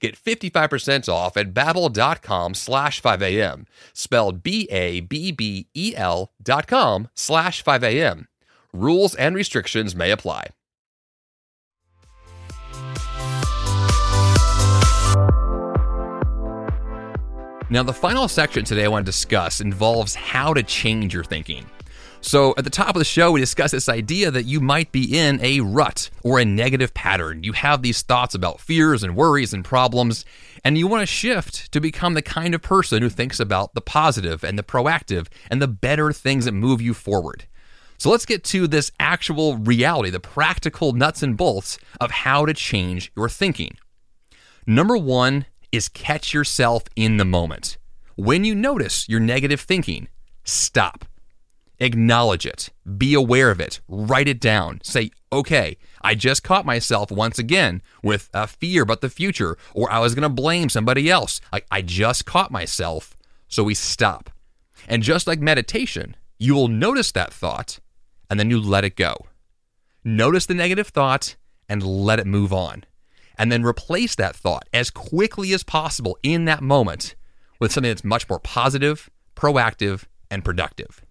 Get 0.00 0.16
55% 0.16 1.08
off 1.08 1.36
at 1.36 1.54
babbel.com 1.54 2.54
slash 2.54 3.02
5am, 3.02 3.66
spelled 3.92 4.42
B-A-B-B-E-L 4.42 6.32
dot 6.42 6.66
com 6.66 7.08
slash 7.14 7.64
5am. 7.64 8.26
Rules 8.72 9.14
and 9.14 9.34
restrictions 9.34 9.96
may 9.96 10.10
apply. 10.10 10.48
Now, 17.72 17.84
the 17.84 17.92
final 17.92 18.26
section 18.26 18.64
today 18.64 18.84
I 18.84 18.88
want 18.88 19.06
to 19.06 19.12
discuss 19.12 19.60
involves 19.60 20.16
how 20.16 20.52
to 20.54 20.62
change 20.64 21.14
your 21.14 21.22
thinking. 21.22 21.64
So, 22.22 22.54
at 22.58 22.64
the 22.64 22.70
top 22.70 22.94
of 22.94 22.98
the 22.98 23.04
show, 23.04 23.32
we 23.32 23.40
discussed 23.40 23.72
this 23.72 23.88
idea 23.88 24.30
that 24.30 24.44
you 24.44 24.60
might 24.60 24.92
be 24.92 25.18
in 25.18 25.40
a 25.42 25.60
rut 25.60 26.10
or 26.22 26.38
a 26.38 26.44
negative 26.44 26.92
pattern. 26.92 27.42
You 27.42 27.54
have 27.54 27.80
these 27.80 28.02
thoughts 28.02 28.34
about 28.34 28.60
fears 28.60 29.02
and 29.02 29.16
worries 29.16 29.54
and 29.54 29.64
problems, 29.64 30.26
and 30.62 30.76
you 30.76 30.86
want 30.86 31.00
to 31.00 31.06
shift 31.06 31.72
to 31.72 31.80
become 31.80 32.12
the 32.12 32.22
kind 32.22 32.54
of 32.54 32.60
person 32.60 33.02
who 33.02 33.08
thinks 33.08 33.40
about 33.40 33.72
the 33.72 33.80
positive 33.80 34.44
and 34.44 34.58
the 34.58 34.62
proactive 34.62 35.28
and 35.50 35.62
the 35.62 35.68
better 35.68 36.12
things 36.12 36.44
that 36.44 36.52
move 36.52 36.82
you 36.82 36.92
forward. 36.92 37.46
So, 37.96 38.10
let's 38.10 38.26
get 38.26 38.44
to 38.44 38.66
this 38.66 38.92
actual 39.00 39.56
reality, 39.56 40.10
the 40.10 40.20
practical 40.20 40.92
nuts 40.92 41.22
and 41.22 41.38
bolts 41.38 41.78
of 42.02 42.10
how 42.10 42.44
to 42.44 42.52
change 42.52 43.12
your 43.16 43.30
thinking. 43.30 43.78
Number 44.66 44.96
one 44.96 45.46
is 45.72 45.88
catch 45.88 46.34
yourself 46.34 46.84
in 46.96 47.16
the 47.16 47.24
moment. 47.24 47.78
When 48.16 48.44
you 48.44 48.54
notice 48.54 49.08
your 49.08 49.20
negative 49.20 49.62
thinking, 49.62 50.08
stop. 50.44 51.06
Acknowledge 51.80 52.44
it. 52.44 52.70
Be 52.98 53.14
aware 53.14 53.50
of 53.50 53.58
it. 53.58 53.80
Write 53.88 54.28
it 54.28 54.38
down. 54.38 54.80
Say, 54.84 55.10
okay, 55.32 55.78
I 56.02 56.14
just 56.14 56.44
caught 56.44 56.66
myself 56.66 57.10
once 57.10 57.38
again 57.38 57.80
with 58.02 58.28
a 58.34 58.46
fear 58.46 58.82
about 58.82 59.00
the 59.00 59.08
future, 59.08 59.56
or 59.74 59.90
I 59.90 59.98
was 59.98 60.14
going 60.14 60.22
to 60.22 60.28
blame 60.28 60.68
somebody 60.68 61.10
else. 61.10 61.40
I, 61.52 61.62
I 61.70 61.82
just 61.82 62.26
caught 62.26 62.50
myself. 62.50 63.16
So 63.48 63.64
we 63.64 63.74
stop. 63.74 64.30
And 64.86 65.02
just 65.02 65.26
like 65.26 65.40
meditation, 65.40 66.16
you 66.38 66.54
will 66.54 66.68
notice 66.68 67.12
that 67.12 67.32
thought 67.32 67.80
and 68.28 68.38
then 68.38 68.50
you 68.50 68.60
let 68.60 68.84
it 68.84 68.96
go. 68.96 69.26
Notice 70.04 70.46
the 70.46 70.54
negative 70.54 70.88
thought 70.88 71.36
and 71.68 71.82
let 71.82 72.20
it 72.20 72.26
move 72.26 72.52
on 72.52 72.84
and 73.38 73.50
then 73.50 73.64
replace 73.64 74.14
that 74.16 74.36
thought 74.36 74.68
as 74.72 74.90
quickly 74.90 75.54
as 75.54 75.62
possible 75.62 76.18
in 76.22 76.44
that 76.44 76.62
moment 76.62 77.14
with 77.58 77.72
something 77.72 77.90
that's 77.90 78.04
much 78.04 78.28
more 78.28 78.38
positive, 78.38 79.08
proactive, 79.34 80.04
and 80.30 80.44
productive. 80.44 81.02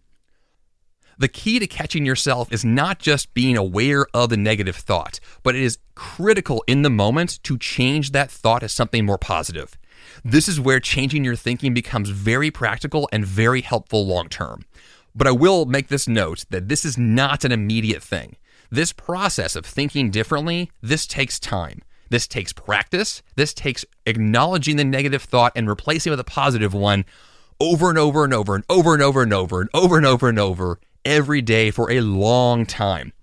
The 1.19 1.27
key 1.27 1.59
to 1.59 1.67
catching 1.67 2.05
yourself 2.05 2.49
is 2.49 2.63
not 2.63 2.99
just 2.99 3.33
being 3.33 3.57
aware 3.57 4.07
of 4.13 4.29
the 4.29 4.37
negative 4.37 4.77
thought, 4.77 5.19
but 5.43 5.53
it 5.53 5.61
is 5.61 5.77
critical 5.93 6.63
in 6.65 6.81
the 6.81 6.89
moment 6.89 7.43
to 7.43 7.57
change 7.57 8.11
that 8.11 8.31
thought 8.31 8.63
as 8.63 8.71
something 8.71 9.05
more 9.05 9.17
positive. 9.17 9.77
This 10.23 10.47
is 10.47 10.61
where 10.61 10.79
changing 10.79 11.25
your 11.25 11.35
thinking 11.35 11.73
becomes 11.73 12.07
very 12.07 12.51
practical 12.51 13.09
and 13.11 13.25
very 13.25 13.59
helpful 13.59 14.07
long 14.07 14.29
term. 14.29 14.63
But 15.13 15.27
I 15.27 15.31
will 15.31 15.65
make 15.65 15.89
this 15.89 16.07
note 16.07 16.45
that 16.51 16.69
this 16.69 16.85
is 16.85 16.97
not 16.97 17.43
an 17.43 17.51
immediate 17.51 18.01
thing. 18.01 18.37
This 18.71 18.93
process 18.93 19.57
of 19.57 19.65
thinking 19.65 20.11
differently, 20.11 20.71
this 20.81 21.05
takes 21.05 21.37
time. 21.37 21.81
This 22.09 22.27
takes 22.27 22.53
practice. 22.53 23.23
This 23.35 23.53
takes 23.53 23.83
acknowledging 24.05 24.77
the 24.77 24.85
negative 24.85 25.23
thought 25.23 25.51
and 25.53 25.67
replacing 25.67 26.11
it 26.11 26.13
with 26.13 26.21
a 26.21 26.23
positive 26.23 26.73
one 26.73 27.03
over 27.59 27.89
and 27.89 27.97
over 27.97 28.23
and 28.23 28.33
over 28.33 28.55
and 28.55 28.63
over 28.69 28.93
and 28.93 29.03
over 29.03 29.21
and 29.21 29.33
over 29.33 29.59
and 29.59 29.69
over 29.73 29.97
and 29.97 30.05
over 30.05 30.29
and 30.29 30.39
over 30.39 30.79
every 31.05 31.41
day 31.41 31.71
for 31.71 31.91
a 31.91 32.01
long 32.01 32.65
time. 32.65 33.13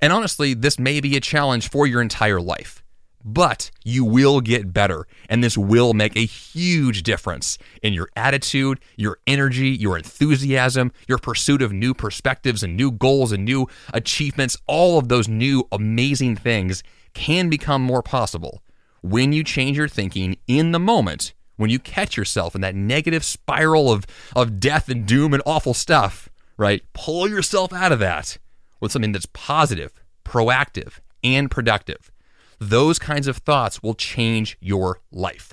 And 0.00 0.12
honestly, 0.12 0.54
this 0.54 0.78
may 0.78 1.00
be 1.00 1.16
a 1.16 1.20
challenge 1.20 1.70
for 1.70 1.86
your 1.86 2.02
entire 2.02 2.40
life. 2.40 2.82
But 3.24 3.72
you 3.84 4.04
will 4.04 4.40
get 4.40 4.72
better, 4.72 5.08
and 5.28 5.42
this 5.42 5.58
will 5.58 5.94
make 5.94 6.16
a 6.16 6.24
huge 6.26 7.02
difference 7.02 7.58
in 7.82 7.92
your 7.92 8.08
attitude, 8.14 8.78
your 8.96 9.18
energy, 9.26 9.70
your 9.70 9.96
enthusiasm, 9.96 10.92
your 11.08 11.18
pursuit 11.18 11.60
of 11.60 11.72
new 11.72 11.92
perspectives 11.92 12.62
and 12.62 12.76
new 12.76 12.92
goals 12.92 13.32
and 13.32 13.44
new 13.44 13.66
achievements. 13.92 14.56
All 14.68 14.96
of 14.96 15.08
those 15.08 15.26
new 15.26 15.66
amazing 15.72 16.36
things 16.36 16.84
can 17.14 17.48
become 17.48 17.82
more 17.82 18.02
possible 18.02 18.62
when 19.02 19.32
you 19.32 19.44
change 19.44 19.76
your 19.76 19.88
thinking 19.88 20.36
in 20.46 20.72
the 20.72 20.78
moment, 20.78 21.32
when 21.56 21.70
you 21.70 21.78
catch 21.78 22.16
yourself 22.16 22.54
in 22.54 22.60
that 22.60 22.74
negative 22.74 23.24
spiral 23.24 23.90
of, 23.90 24.04
of 24.34 24.58
death 24.58 24.88
and 24.88 25.06
doom 25.06 25.32
and 25.32 25.42
awful 25.46 25.74
stuff, 25.74 26.28
right? 26.56 26.82
Pull 26.92 27.28
yourself 27.28 27.72
out 27.72 27.92
of 27.92 27.98
that 27.98 28.38
with 28.80 28.92
something 28.92 29.12
that's 29.12 29.26
positive, 29.26 29.92
proactive, 30.24 31.00
and 31.22 31.50
productive. 31.50 32.10
Those 32.58 32.98
kinds 32.98 33.26
of 33.26 33.38
thoughts 33.38 33.82
will 33.82 33.94
change 33.94 34.56
your 34.60 35.00
life. 35.10 35.52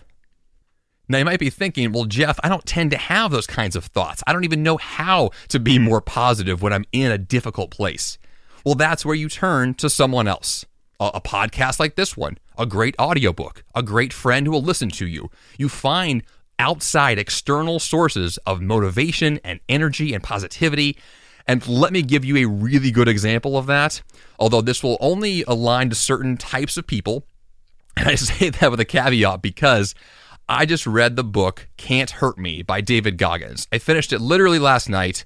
Now, 1.10 1.18
you 1.18 1.26
might 1.26 1.40
be 1.40 1.50
thinking, 1.50 1.92
well, 1.92 2.06
Jeff, 2.06 2.40
I 2.44 2.50
don't 2.50 2.66
tend 2.66 2.92
to 2.92 2.98
have 2.98 3.32
those 3.32 3.48
kinds 3.48 3.76
of 3.76 3.86
thoughts. 3.86 4.24
I 4.26 4.32
don't 4.32 4.46
even 4.46 4.64
know 4.64 4.78
how 4.78 5.32
to 5.50 5.60
be 5.60 5.78
more 5.78 6.02
positive 6.02 6.62
when 6.62 6.72
I'm 6.72 6.86
in 6.94 7.12
a 7.12 7.18
difficult 7.18 7.72
place. 7.72 8.18
Well, 8.66 8.76
that's 8.76 9.06
where 9.06 9.16
you 9.16 9.28
turn 9.28 9.74
to 9.76 9.90
someone 9.90 10.28
else 10.28 10.66
a, 11.00 11.12
a 11.16 11.22
podcast 11.22 11.80
like 11.80 11.96
this 11.96 12.16
one, 12.16 12.38
a 12.58 12.66
great 12.66 12.96
audiobook, 13.00 13.64
a 13.76 13.84
great 13.84 14.14
friend 14.14 14.48
who 14.48 14.54
will 14.54 14.62
listen 14.62 14.90
to 14.92 15.08
you. 15.08 15.30
You 15.58 15.68
find 15.70 16.24
outside 16.60 17.20
external 17.20 17.80
sources 17.80 18.38
of 18.46 18.62
motivation 18.62 19.40
and 19.44 19.60
energy 19.68 20.14
and 20.14 20.24
positivity. 20.24 20.98
And 21.48 21.68
let 21.68 21.92
me 21.92 22.02
give 22.02 22.24
you 22.24 22.38
a 22.38 22.46
really 22.46 22.92
good 22.92 23.08
example 23.08 23.58
of 23.58 23.66
that. 23.66 24.02
Although 24.40 24.62
this 24.62 24.82
will 24.82 24.98
only 25.00 25.44
align 25.44 25.90
to 25.90 25.96
certain 25.96 26.38
types 26.38 26.78
of 26.78 26.88
people. 26.88 27.26
And 27.96 28.10
I 28.10 28.16
say 28.16 28.50
that 28.50 28.72
with 28.72 28.80
a 28.80 28.86
caveat 28.86 29.44
because 29.44 29.94
I 30.50 30.66
just 30.66 30.86
read 30.86 31.16
the 31.16 31.24
book 31.24 31.68
Can't 31.78 32.10
Hurt 32.10 32.38
Me 32.38 32.62
by 32.62 32.82
David 32.82 33.18
Goggins. 33.18 33.68
I 33.72 33.78
finished 33.78 34.12
it 34.12 34.20
literally 34.20 34.60
last 34.60 34.90
night, 34.90 35.26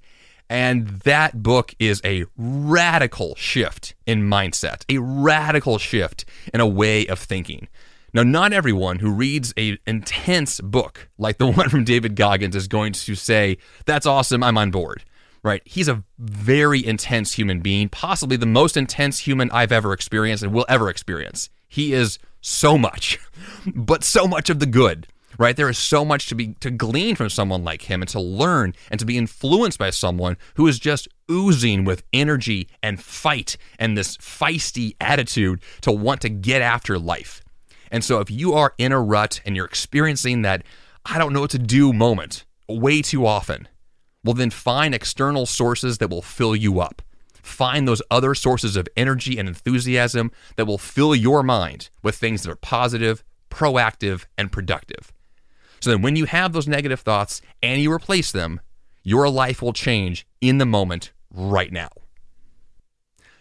and 0.49 0.87
that 1.01 1.41
book 1.41 1.73
is 1.79 2.01
a 2.05 2.25
radical 2.37 3.35
shift 3.35 3.95
in 4.05 4.29
mindset, 4.29 4.83
a 4.89 4.99
radical 4.99 5.79
shift 5.79 6.25
in 6.53 6.59
a 6.59 6.67
way 6.67 7.07
of 7.07 7.19
thinking. 7.19 7.67
Now, 8.13 8.23
not 8.23 8.53
everyone 8.53 8.99
who 8.99 9.11
reads 9.11 9.53
a 9.57 9.77
intense 9.85 10.61
book 10.61 11.09
like 11.17 11.37
the 11.37 11.47
one 11.51 11.69
from 11.69 11.83
David 11.83 12.15
Goggins 12.15 12.55
is 12.55 12.67
going 12.67 12.93
to 12.93 13.15
say, 13.15 13.57
"That's 13.85 14.05
awesome, 14.05 14.43
I'm 14.43 14.57
on 14.57 14.71
board." 14.71 15.03
Right? 15.43 15.61
He's 15.65 15.87
a 15.87 16.03
very 16.17 16.85
intense 16.85 17.33
human 17.33 17.61
being, 17.61 17.89
possibly 17.89 18.37
the 18.37 18.45
most 18.45 18.75
intense 18.75 19.19
human 19.19 19.49
I've 19.51 19.71
ever 19.71 19.93
experienced 19.93 20.43
and 20.43 20.51
will 20.53 20.65
ever 20.67 20.89
experience. 20.89 21.49
He 21.67 21.93
is 21.93 22.17
so 22.41 22.77
much, 22.77 23.19
but 23.75 24.03
so 24.03 24.27
much 24.27 24.49
of 24.49 24.59
the 24.59 24.65
good. 24.65 25.07
Right? 25.37 25.55
There 25.55 25.69
is 25.69 25.77
so 25.77 26.03
much 26.03 26.27
to 26.29 26.35
be 26.35 26.55
to 26.61 26.71
glean 26.71 27.15
from 27.15 27.29
someone 27.29 27.63
like 27.63 27.83
him 27.83 28.01
and 28.01 28.09
to 28.09 28.19
learn 28.19 28.73
and 28.89 28.99
to 28.99 29.05
be 29.05 29.17
influenced 29.17 29.77
by 29.77 29.91
someone 29.91 30.37
who 30.55 30.65
is 30.67 30.79
just 30.79 31.07
oozing 31.29 31.85
with 31.85 32.03
energy 32.11 32.67
and 32.81 32.99
fight 32.99 33.57
and 33.77 33.95
this 33.95 34.17
feisty 34.17 34.95
attitude 34.99 35.61
to 35.81 35.91
want 35.91 36.21
to 36.21 36.29
get 36.29 36.63
after 36.63 36.97
life. 36.97 37.43
And 37.91 38.03
so 38.03 38.19
if 38.19 38.29
you 38.29 38.53
are 38.53 38.73
in 38.77 38.91
a 38.91 39.01
rut 39.01 39.41
and 39.45 39.55
you're 39.55 39.65
experiencing 39.65 40.41
that 40.41 40.63
I 41.05 41.17
don't 41.17 41.33
know 41.33 41.41
what 41.41 41.51
to 41.51 41.59
do 41.59 41.93
moment 41.93 42.45
way 42.67 43.01
too 43.01 43.25
often, 43.25 43.67
well, 44.23 44.33
then 44.33 44.49
find 44.49 44.93
external 44.93 45.45
sources 45.45 45.99
that 45.99 46.09
will 46.09 46.21
fill 46.21 46.55
you 46.55 46.81
up. 46.81 47.01
Find 47.41 47.87
those 47.87 48.01
other 48.11 48.35
sources 48.35 48.75
of 48.75 48.89
energy 48.97 49.37
and 49.37 49.47
enthusiasm 49.47 50.31
that 50.57 50.65
will 50.65 50.77
fill 50.77 51.15
your 51.15 51.43
mind 51.43 51.89
with 52.03 52.15
things 52.15 52.43
that 52.43 52.51
are 52.51 52.57
positive, 52.57 53.23
proactive, 53.49 54.25
and 54.37 54.51
productive. 54.51 55.13
So 55.79 55.91
then, 55.91 56.01
when 56.01 56.17
you 56.17 56.25
have 56.25 56.51
those 56.51 56.67
negative 56.67 56.99
thoughts 56.99 57.41
and 57.63 57.81
you 57.81 57.91
replace 57.91 58.31
them, 58.31 58.59
your 59.03 59.29
life 59.29 59.61
will 59.61 59.71
change 59.71 60.27
in 60.41 60.57
the 60.57 60.65
moment 60.65 61.13
right 61.31 61.71
now. 61.71 61.89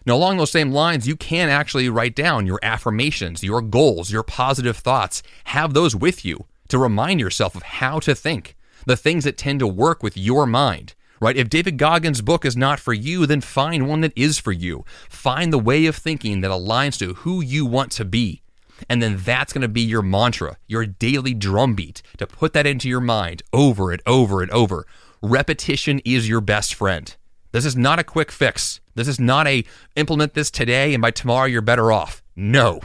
Now, 0.07 0.15
along 0.15 0.37
those 0.37 0.53
same 0.53 0.71
lines, 0.71 1.09
you 1.09 1.17
can 1.17 1.49
actually 1.49 1.89
write 1.89 2.15
down 2.15 2.47
your 2.47 2.61
affirmations, 2.63 3.43
your 3.43 3.61
goals, 3.61 4.13
your 4.13 4.23
positive 4.23 4.77
thoughts. 4.77 5.21
Have 5.47 5.75
those 5.75 5.97
with 5.97 6.25
you 6.25 6.47
to 6.69 6.79
remind 6.79 7.19
yourself 7.19 7.57
of 7.57 7.65
how 7.65 7.99
to 8.01 8.15
think, 8.15 8.57
the 8.87 8.97
things 8.97 9.25
that 9.25 9.37
tend 9.37 9.59
to 9.59 9.67
work 9.67 10.05
with 10.05 10.17
your 10.17 10.47
mind. 10.47 10.95
Right? 11.19 11.37
If 11.37 11.49
David 11.49 11.77
Goggins' 11.77 12.21
book 12.21 12.45
is 12.45 12.57
not 12.57 12.79
for 12.79 12.93
you, 12.93 13.27
then 13.27 13.41
find 13.41 13.89
one 13.89 14.03
that 14.03 14.13
is 14.15 14.39
for 14.39 14.53
you. 14.53 14.85
Find 15.09 15.53
the 15.53 15.59
way 15.59 15.87
of 15.87 15.97
thinking 15.97 16.41
that 16.43 16.51
aligns 16.51 16.99
to 16.99 17.15
who 17.15 17.43
you 17.43 17.67
want 17.67 17.91
to 17.93 18.05
be. 18.05 18.43
And 18.89 19.03
then 19.03 19.17
that's 19.17 19.53
going 19.53 19.63
to 19.63 19.69
be 19.69 19.81
your 19.81 20.03
mantra, 20.03 20.59
your 20.67 20.87
daily 20.87 21.35
drumbeat 21.35 22.03
to 22.19 22.27
put 22.27 22.53
that 22.53 22.67
into 22.67 22.89
your 22.89 23.01
mind 23.01 23.43
over 23.53 23.91
and 23.91 24.03
over 24.07 24.43
and 24.43 24.51
over. 24.51 24.87
Repetition 25.23 26.01
is 26.05 26.29
your 26.29 26.43
best 26.43 26.75
friend. 26.75 27.17
This 27.57 27.65
is 27.65 27.75
not 27.75 27.99
a 27.99 28.05
quick 28.05 28.31
fix. 28.31 28.83
This 28.97 29.09
is 29.09 29.19
not 29.19 29.47
a 29.47 29.65
implement 29.95 30.35
this 30.35 30.51
today 30.51 30.93
and 30.93 31.01
by 31.01 31.11
tomorrow 31.11 31.47
you're 31.47 31.63
better 31.63 31.91
off. 31.91 32.23
No, 32.37 32.83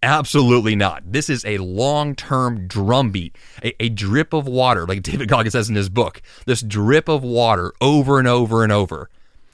absolutely 0.00 0.76
not. 0.76 1.02
This 1.04 1.28
is 1.28 1.44
a 1.44 1.58
long 1.58 2.14
term 2.14 2.68
drumbeat, 2.68 3.36
a, 3.64 3.82
a 3.82 3.88
drip 3.88 4.32
of 4.32 4.46
water, 4.46 4.86
like 4.86 5.02
David 5.02 5.28
Goggins 5.28 5.54
says 5.54 5.68
in 5.68 5.74
his 5.74 5.88
book. 5.88 6.22
This 6.46 6.62
drip 6.62 7.08
of 7.08 7.24
water 7.24 7.72
over 7.80 8.20
and 8.20 8.28
over 8.28 8.62
and 8.62 8.70
over. 8.70 9.10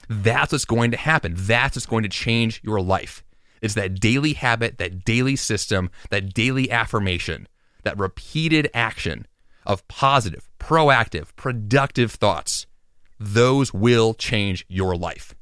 That's 0.07 0.51
what's 0.51 0.65
going 0.65 0.91
to 0.91 0.97
happen. 0.97 1.33
That's 1.35 1.75
what's 1.75 1.87
going 1.87 2.03
to 2.03 2.09
change 2.09 2.61
your 2.63 2.79
life. 2.79 3.23
It's 3.63 3.73
that 3.73 3.99
daily 3.99 4.33
habit, 4.33 4.77
that 4.77 5.03
daily 5.03 5.35
system, 5.35 5.89
that 6.11 6.31
daily 6.35 6.69
affirmation, 6.69 7.47
that 7.81 7.97
repeated 7.97 8.69
action 8.75 9.25
of 9.65 9.87
positive, 9.87 10.47
proactive, 10.59 11.35
productive 11.35 12.11
thoughts 12.11 12.67
those 13.19 13.73
will 13.73 14.13
change 14.13 14.65
your 14.67 14.95
life. 14.95 15.35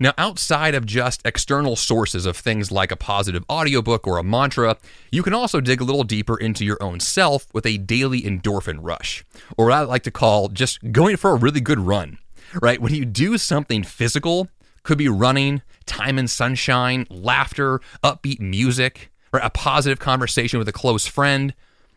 Now, 0.00 0.12
outside 0.18 0.74
of 0.74 0.86
just 0.86 1.22
external 1.24 1.76
sources 1.76 2.26
of 2.26 2.36
things 2.36 2.72
like 2.72 2.90
a 2.90 2.96
positive 2.96 3.44
audiobook 3.48 4.06
or 4.06 4.18
a 4.18 4.24
mantra, 4.24 4.76
you 5.12 5.22
can 5.22 5.32
also 5.32 5.60
dig 5.60 5.80
a 5.80 5.84
little 5.84 6.02
deeper 6.02 6.36
into 6.36 6.64
your 6.64 6.82
own 6.82 6.98
self 6.98 7.46
with 7.54 7.64
a 7.64 7.78
daily 7.78 8.22
endorphin 8.22 8.78
rush, 8.82 9.24
or 9.56 9.66
what 9.66 9.74
I 9.74 9.80
like 9.82 10.02
to 10.02 10.10
call 10.10 10.48
just 10.48 10.92
going 10.92 11.16
for 11.16 11.30
a 11.30 11.36
really 11.36 11.60
good 11.60 11.78
run, 11.78 12.18
right? 12.60 12.80
When 12.80 12.92
you 12.92 13.04
do 13.04 13.38
something 13.38 13.84
physical, 13.84 14.48
could 14.82 14.98
be 14.98 15.08
running, 15.08 15.62
time 15.86 16.18
in 16.18 16.26
sunshine, 16.28 17.06
laughter, 17.08 17.80
upbeat 18.02 18.40
music, 18.40 19.12
or 19.32 19.38
a 19.40 19.50
positive 19.50 20.00
conversation 20.00 20.58
with 20.58 20.68
a 20.68 20.72
close 20.72 21.06
friend, 21.06 21.54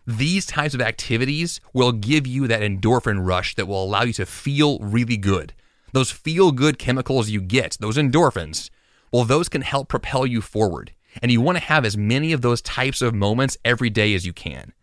these 0.07 0.45
types 0.45 0.73
of 0.73 0.81
activities 0.81 1.59
will 1.73 1.91
give 1.91 2.25
you 2.25 2.47
that 2.47 2.61
endorphin 2.61 3.27
rush 3.27 3.55
that 3.55 3.67
will 3.67 3.83
allow 3.83 4.03
you 4.03 4.13
to 4.13 4.25
feel 4.25 4.79
really 4.79 5.17
good. 5.17 5.53
Those 5.91 6.11
feel 6.11 6.53
good 6.53 6.79
chemicals 6.79 7.29
you 7.29 7.41
get, 7.41 7.77
those 7.81 7.97
endorphins, 7.97 8.69
well, 9.11 9.25
those 9.25 9.49
can 9.49 9.61
help 9.61 9.89
propel 9.89 10.25
you 10.25 10.41
forward. 10.41 10.93
And 11.21 11.31
you 11.31 11.41
want 11.41 11.57
to 11.57 11.63
have 11.63 11.83
as 11.83 11.97
many 11.97 12.31
of 12.31 12.41
those 12.41 12.61
types 12.61 13.01
of 13.01 13.13
moments 13.13 13.57
every 13.65 13.89
day 13.89 14.13
as 14.13 14.25
you 14.25 14.33
can. 14.33 14.73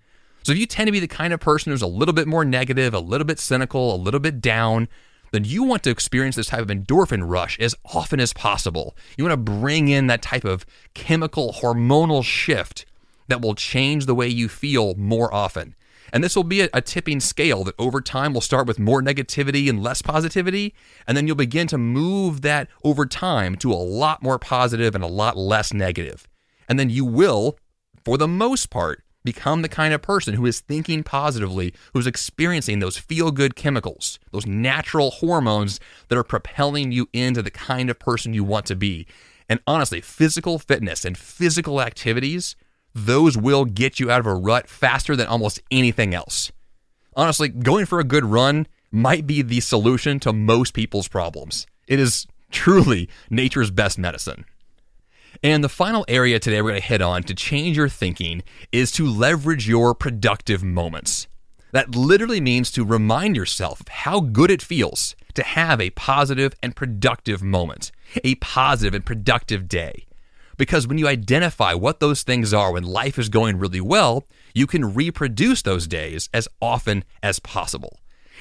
So 0.42 0.52
if 0.52 0.58
you 0.58 0.66
tend 0.66 0.88
to 0.88 0.92
be 0.92 1.00
the 1.00 1.08
kind 1.08 1.32
of 1.32 1.40
person 1.40 1.72
who's 1.72 1.82
a 1.82 1.87
little 1.87 2.14
bit 2.14 2.28
more 2.28 2.44
negative, 2.44 2.92
a 2.92 3.00
little 3.00 3.24
bit 3.24 3.38
cynical, 3.38 3.94
a 3.94 3.96
little 3.96 4.20
bit 4.20 4.42
down, 4.42 4.88
then 5.32 5.44
you 5.44 5.62
want 5.62 5.82
to 5.84 5.90
experience 5.90 6.37
this 6.37 6.48
type 6.48 6.60
of 6.60 6.68
endorphin 6.68 7.28
rush 7.28 7.58
as 7.60 7.74
often 7.94 8.20
as 8.20 8.32
possible. 8.34 8.94
You 9.16 9.24
want 9.24 9.32
to 9.32 9.52
bring 9.52 9.88
in 9.88 10.06
that 10.08 10.22
type 10.22 10.44
of 10.44 10.66
chemical 10.92 11.54
hormonal 11.54 12.22
shift 12.22 12.84
that 13.28 13.40
will 13.40 13.54
change 13.54 14.06
the 14.06 14.14
way 14.14 14.28
you 14.28 14.48
feel 14.48 14.94
more 14.94 15.32
often. 15.32 15.74
And 16.12 16.22
this 16.22 16.37
will 16.37 16.44
be 16.44 16.60
a, 16.60 16.68
a, 16.72 16.80
tipping 16.80 17.18
scale 17.18 17.64
that 17.64 17.74
over 17.78 18.00
time 18.00 18.34
will 18.34 18.40
start 18.40 18.66
with 18.66 18.78
more 18.78 19.02
negativity 19.02 19.68
and 19.68 19.82
less 19.82 20.02
positivity. 20.02 20.74
And 21.06 21.16
then 21.16 21.26
you'll 21.26 21.37
begin 21.37 21.66
to 21.68 21.78
move 21.78 22.42
that 22.42 22.68
over 22.84 23.06
time 23.06 23.56
to 23.56 23.72
a 23.72 23.74
lot 23.74 24.22
more 24.22 24.38
positive 24.38 24.94
and 24.94 25.02
a 25.02 25.08
lot 25.08 25.37
less 25.37 25.72
negative. 25.72 26.28
And 26.68 26.78
then 26.78 26.90
you 26.90 27.04
will, 27.04 27.58
for 28.04 28.16
the 28.16 28.28
most 28.28 28.70
part, 28.70 29.02
become 29.24 29.62
the 29.62 29.68
kind 29.68 29.94
of 29.94 30.02
person 30.02 30.34
who 30.34 30.46
is 30.46 30.60
thinking 30.60 31.02
positively, 31.02 31.74
who's 31.94 32.06
experiencing 32.06 32.78
those 32.78 32.98
feel 32.98 33.30
good 33.30 33.56
chemicals, 33.56 34.18
those 34.30 34.46
natural 34.46 35.10
hormones 35.10 35.80
that 36.08 36.18
are 36.18 36.24
propelling 36.24 36.92
you 36.92 37.08
into 37.12 37.42
the 37.42 37.50
kind 37.50 37.88
of 37.88 37.98
person 37.98 38.34
you 38.34 38.44
want 38.44 38.66
to 38.66 38.76
be. 38.76 39.06
And 39.48 39.60
honestly, 39.66 40.00
physical 40.00 40.58
fitness 40.58 41.04
and 41.04 41.18
physical 41.18 41.80
activities 41.80 42.54
those 42.94 43.37
will 43.37 43.64
get 43.64 43.98
you 43.98 44.11
out 44.11 44.20
of 44.20 44.26
a 44.26 44.35
rut 44.35 44.68
faster 44.68 45.16
than 45.16 45.26
almost 45.26 45.61
anything 45.70 46.14
else. 46.14 46.52
Honestly, 47.16 47.48
going 47.48 47.87
for 47.87 48.00
a 48.00 48.04
good 48.04 48.24
run 48.24 48.66
might 48.90 49.26
be 49.26 49.42
the 49.42 49.61
solution 49.61 50.20
to 50.20 50.33
most 50.33 50.74
people's 50.74 51.09
problems. 51.09 51.66
It 51.87 51.98
is 51.98 52.26
truly 52.50 53.09
nature's 53.28 53.70
best 53.70 53.98
medicine. 53.98 54.44
And 55.42 55.62
the 55.62 55.68
final 55.68 56.04
area 56.09 56.38
today 56.38 56.62
we're 56.62 56.70
going 56.70 56.80
to 56.80 56.87
hit 56.87 57.02
on 57.02 57.24
to 57.24 57.35
change 57.35 57.76
your 57.76 57.88
thinking 57.88 58.42
is 58.70 58.92
to 58.92 59.07
leverage 59.07 59.68
your 59.68 59.94
productive 59.94 60.62
moments. 60.62 61.26
That 61.72 61.96
literally 61.96 62.40
means 62.40 62.70
to 62.72 62.85
remind 62.85 63.35
yourself 63.35 63.80
of 63.80 63.88
how 63.88 64.20
good 64.20 64.50
it 64.50 64.62
feels 64.62 65.16
to 65.35 65.42
have 65.42 65.80
a 65.80 65.90
positive 65.90 66.54
and 66.62 66.76
productive 66.76 67.42
moment, 67.42 67.90
a 68.22 68.37
positive 68.37 68.94
and 68.94 69.04
productive 69.04 69.68
day. 69.68 70.07
Because 70.56 70.86
when 70.86 70.98
you 70.98 71.08
identify 71.08 71.74
what 71.74 72.00
those 72.00 72.22
things 72.22 72.54
are 72.54 72.72
when 72.72 72.84
life 72.84 73.18
is 73.18 73.28
going 73.28 73.58
really 73.58 73.80
well, 73.80 74.24
you 74.54 74.66
can 74.66 74.94
reproduce 74.94 75.62
those 75.62 75.86
days 75.86 76.28
as 76.32 76.48
often 76.60 77.04
as 77.22 77.38
possible. 77.40 77.98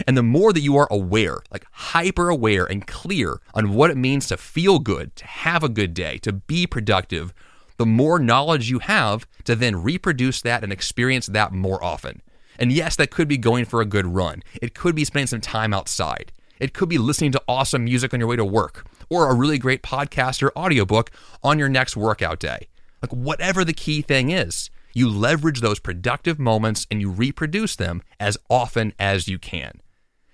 And 0.08 0.17
the 0.17 0.23
more 0.23 0.54
that 0.54 0.62
you 0.62 0.76
are 0.78 0.88
aware, 0.89 1.39
like 1.52 1.65
hyper 1.71 2.30
aware 2.30 2.65
and 2.65 2.86
clear 2.86 3.39
on 3.54 3.73
what 3.73 3.91
it 3.91 3.97
means 3.97 4.28
to 4.28 4.38
feel 4.38 4.80
good, 4.80 5.15
to 5.17 5.26
have 5.26 5.63
a 5.63 5.69
good 5.69 5.93
day, 5.93 6.17
to 6.19 6.34
be 6.34 6.65
productive, 6.65 7.34
the 7.78 7.86
more 7.86 8.19
knowledge 8.19 8.69
you 8.69 8.80
have 8.80 9.28
to 9.45 9.56
then 9.56 9.82
reproduce 9.82 10.41
that 10.41 10.63
and 10.63 10.71
experience 10.71 11.28
that 11.28 11.52
more 11.52 11.84
often. 11.84 12.21
And 12.60 12.71
yes, 12.71 12.95
that 12.97 13.12
could 13.12 13.28
be 13.28 13.38
going 13.38 13.65
for 13.65 13.82
a 13.82 13.86
good 13.86 14.08
run. 14.08 14.43
It 14.62 14.76
could 14.76 14.95
be 14.95 15.06
spending 15.06 15.28
some 15.28 15.41
time 15.41 15.73
outside. 15.73 16.32
It 16.60 16.73
could 16.73 16.89
be 16.89 16.97
listening 16.97 17.32
to 17.34 17.41
awesome 17.47 17.84
music 17.84 18.13
on 18.13 18.19
your 18.19 18.30
way 18.30 18.36
to 18.36 18.45
work 18.45 18.86
or 19.13 19.30
a 19.30 19.36
really 19.36 19.60
great 19.60 19.84
podcast 19.84 20.41
or 20.41 20.58
audiobook 20.58 21.12
on 21.43 21.60
your 21.60 21.69
next 21.69 21.95
workout 21.95 22.39
day. 22.39 22.67
Like, 23.02 23.12
whatever 23.12 23.63
the 23.63 23.73
key 23.73 24.02
thing 24.02 24.32
is, 24.32 24.69
you 24.93 25.10
leverage 25.10 25.62
those 25.62 25.80
productive 25.80 26.39
moments 26.39 26.88
and 26.89 26.99
you 26.99 27.10
reproduce 27.10 27.76
them 27.76 28.02
as 28.19 28.38
often 28.49 28.93
as 28.97 29.28
you 29.28 29.38
can. 29.38 29.82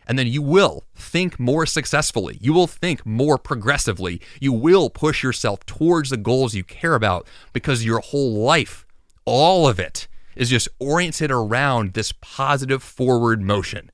And 0.08 0.18
then 0.18 0.28
you 0.28 0.42
will 0.42 0.86
think 0.96 1.40
more 1.40 1.66
successfully. 1.66 2.38
You 2.42 2.54
will 2.54 2.68
think 2.68 3.06
more 3.06 3.38
progressively. 3.38 4.22
You 4.40 4.54
will 4.54 4.90
push 4.90 5.22
yourself 5.22 5.66
towards 5.66 6.10
the 6.10 6.18
goals 6.18 6.56
you 6.56 6.64
care 6.64 6.96
about 6.96 7.28
because 7.54 7.86
your 7.86 8.00
whole 8.00 8.34
life, 8.44 8.86
all 9.26 9.68
of 9.68 9.80
it, 9.80 10.08
is 10.36 10.50
just 10.50 10.70
oriented 10.80 11.32
around 11.32 11.94
this 11.94 12.14
positive 12.22 12.82
forward 12.82 13.42
motion 13.42 13.92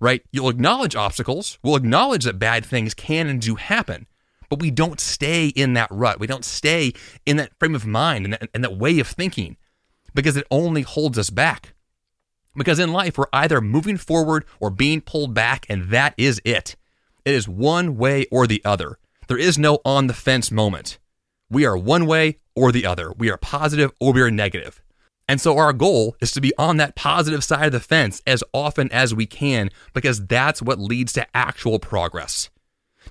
right? 0.00 0.22
You'll 0.32 0.48
acknowledge 0.48 0.96
obstacles. 0.96 1.58
We'll 1.62 1.76
acknowledge 1.76 2.24
that 2.24 2.38
bad 2.38 2.64
things 2.64 2.94
can 2.94 3.26
and 3.26 3.40
do 3.40 3.56
happen, 3.56 4.06
but 4.48 4.60
we 4.60 4.70
don't 4.70 5.00
stay 5.00 5.48
in 5.48 5.74
that 5.74 5.88
rut. 5.90 6.20
We 6.20 6.26
don't 6.26 6.44
stay 6.44 6.92
in 7.26 7.36
that 7.36 7.58
frame 7.58 7.74
of 7.74 7.86
mind 7.86 8.24
and 8.24 8.32
that, 8.34 8.48
and 8.54 8.64
that 8.64 8.76
way 8.76 8.98
of 8.98 9.06
thinking 9.06 9.56
because 10.14 10.36
it 10.36 10.46
only 10.50 10.82
holds 10.82 11.18
us 11.18 11.30
back. 11.30 11.74
Because 12.56 12.78
in 12.78 12.92
life, 12.92 13.16
we're 13.16 13.26
either 13.32 13.60
moving 13.60 13.96
forward 13.96 14.44
or 14.58 14.70
being 14.70 15.00
pulled 15.00 15.32
back, 15.32 15.64
and 15.68 15.90
that 15.90 16.14
is 16.16 16.40
it. 16.44 16.74
It 17.24 17.34
is 17.34 17.48
one 17.48 17.96
way 17.96 18.26
or 18.32 18.46
the 18.46 18.62
other. 18.64 18.98
There 19.28 19.38
is 19.38 19.58
no 19.58 19.78
on 19.84 20.06
the 20.06 20.14
fence 20.14 20.50
moment. 20.50 20.98
We 21.50 21.66
are 21.66 21.76
one 21.76 22.06
way 22.06 22.38
or 22.56 22.72
the 22.72 22.86
other. 22.86 23.12
We 23.12 23.30
are 23.30 23.36
positive 23.36 23.92
or 24.00 24.12
we 24.12 24.22
are 24.22 24.30
negative. 24.30 24.82
And 25.28 25.40
so 25.40 25.58
our 25.58 25.74
goal 25.74 26.16
is 26.20 26.32
to 26.32 26.40
be 26.40 26.52
on 26.56 26.78
that 26.78 26.96
positive 26.96 27.44
side 27.44 27.66
of 27.66 27.72
the 27.72 27.80
fence 27.80 28.22
as 28.26 28.42
often 28.54 28.90
as 28.90 29.14
we 29.14 29.26
can 29.26 29.70
because 29.92 30.26
that's 30.26 30.62
what 30.62 30.78
leads 30.78 31.12
to 31.12 31.26
actual 31.36 31.78
progress. 31.78 32.48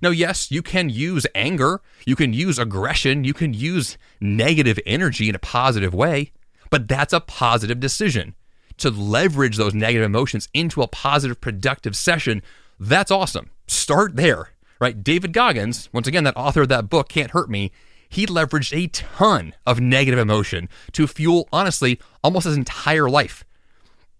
Now, 0.02 0.10
yes, 0.10 0.52
you 0.52 0.62
can 0.62 0.90
use 0.90 1.26
anger, 1.34 1.82
you 2.06 2.16
can 2.16 2.34
use 2.34 2.60
aggression, 2.60 3.24
you 3.24 3.34
can 3.34 3.54
use 3.54 3.98
negative 4.22 4.80
energy 4.86 5.30
in 5.30 5.36
a 5.36 5.40
positive 5.40 5.94
way, 5.94 6.32
but 6.70 6.88
that's 6.88 7.14
a 7.14 7.20
positive 7.20 7.80
decision. 7.80 8.36
To 8.78 8.90
leverage 8.90 9.58
those 9.58 9.74
negative 9.74 10.06
emotions 10.06 10.50
into 10.54 10.82
a 10.82 10.88
positive, 10.88 11.42
productive 11.42 11.96
session, 11.96 12.44
that's 12.80 13.10
awesome. 13.10 13.50
Start 13.68 14.16
there, 14.16 14.50
right? 14.80 15.04
David 15.04 15.34
Goggins, 15.34 15.90
once 15.92 16.08
again, 16.08 16.24
that 16.26 16.38
author 16.38 16.62
of 16.62 16.70
that 16.70 16.90
book, 16.90 17.10
Can't 17.10 17.32
Hurt 17.32 17.50
Me, 17.50 17.72
he 18.10 18.26
leveraged 18.26 18.78
a 18.78 18.88
ton 18.88 19.54
of 19.66 19.80
negative 19.80 20.20
emotion 20.20 20.70
to 20.94 21.08
fuel, 21.08 21.50
honestly, 21.52 22.00
almost 22.24 22.46
his 22.46 22.56
entire 22.56 23.10
life. 23.10 23.44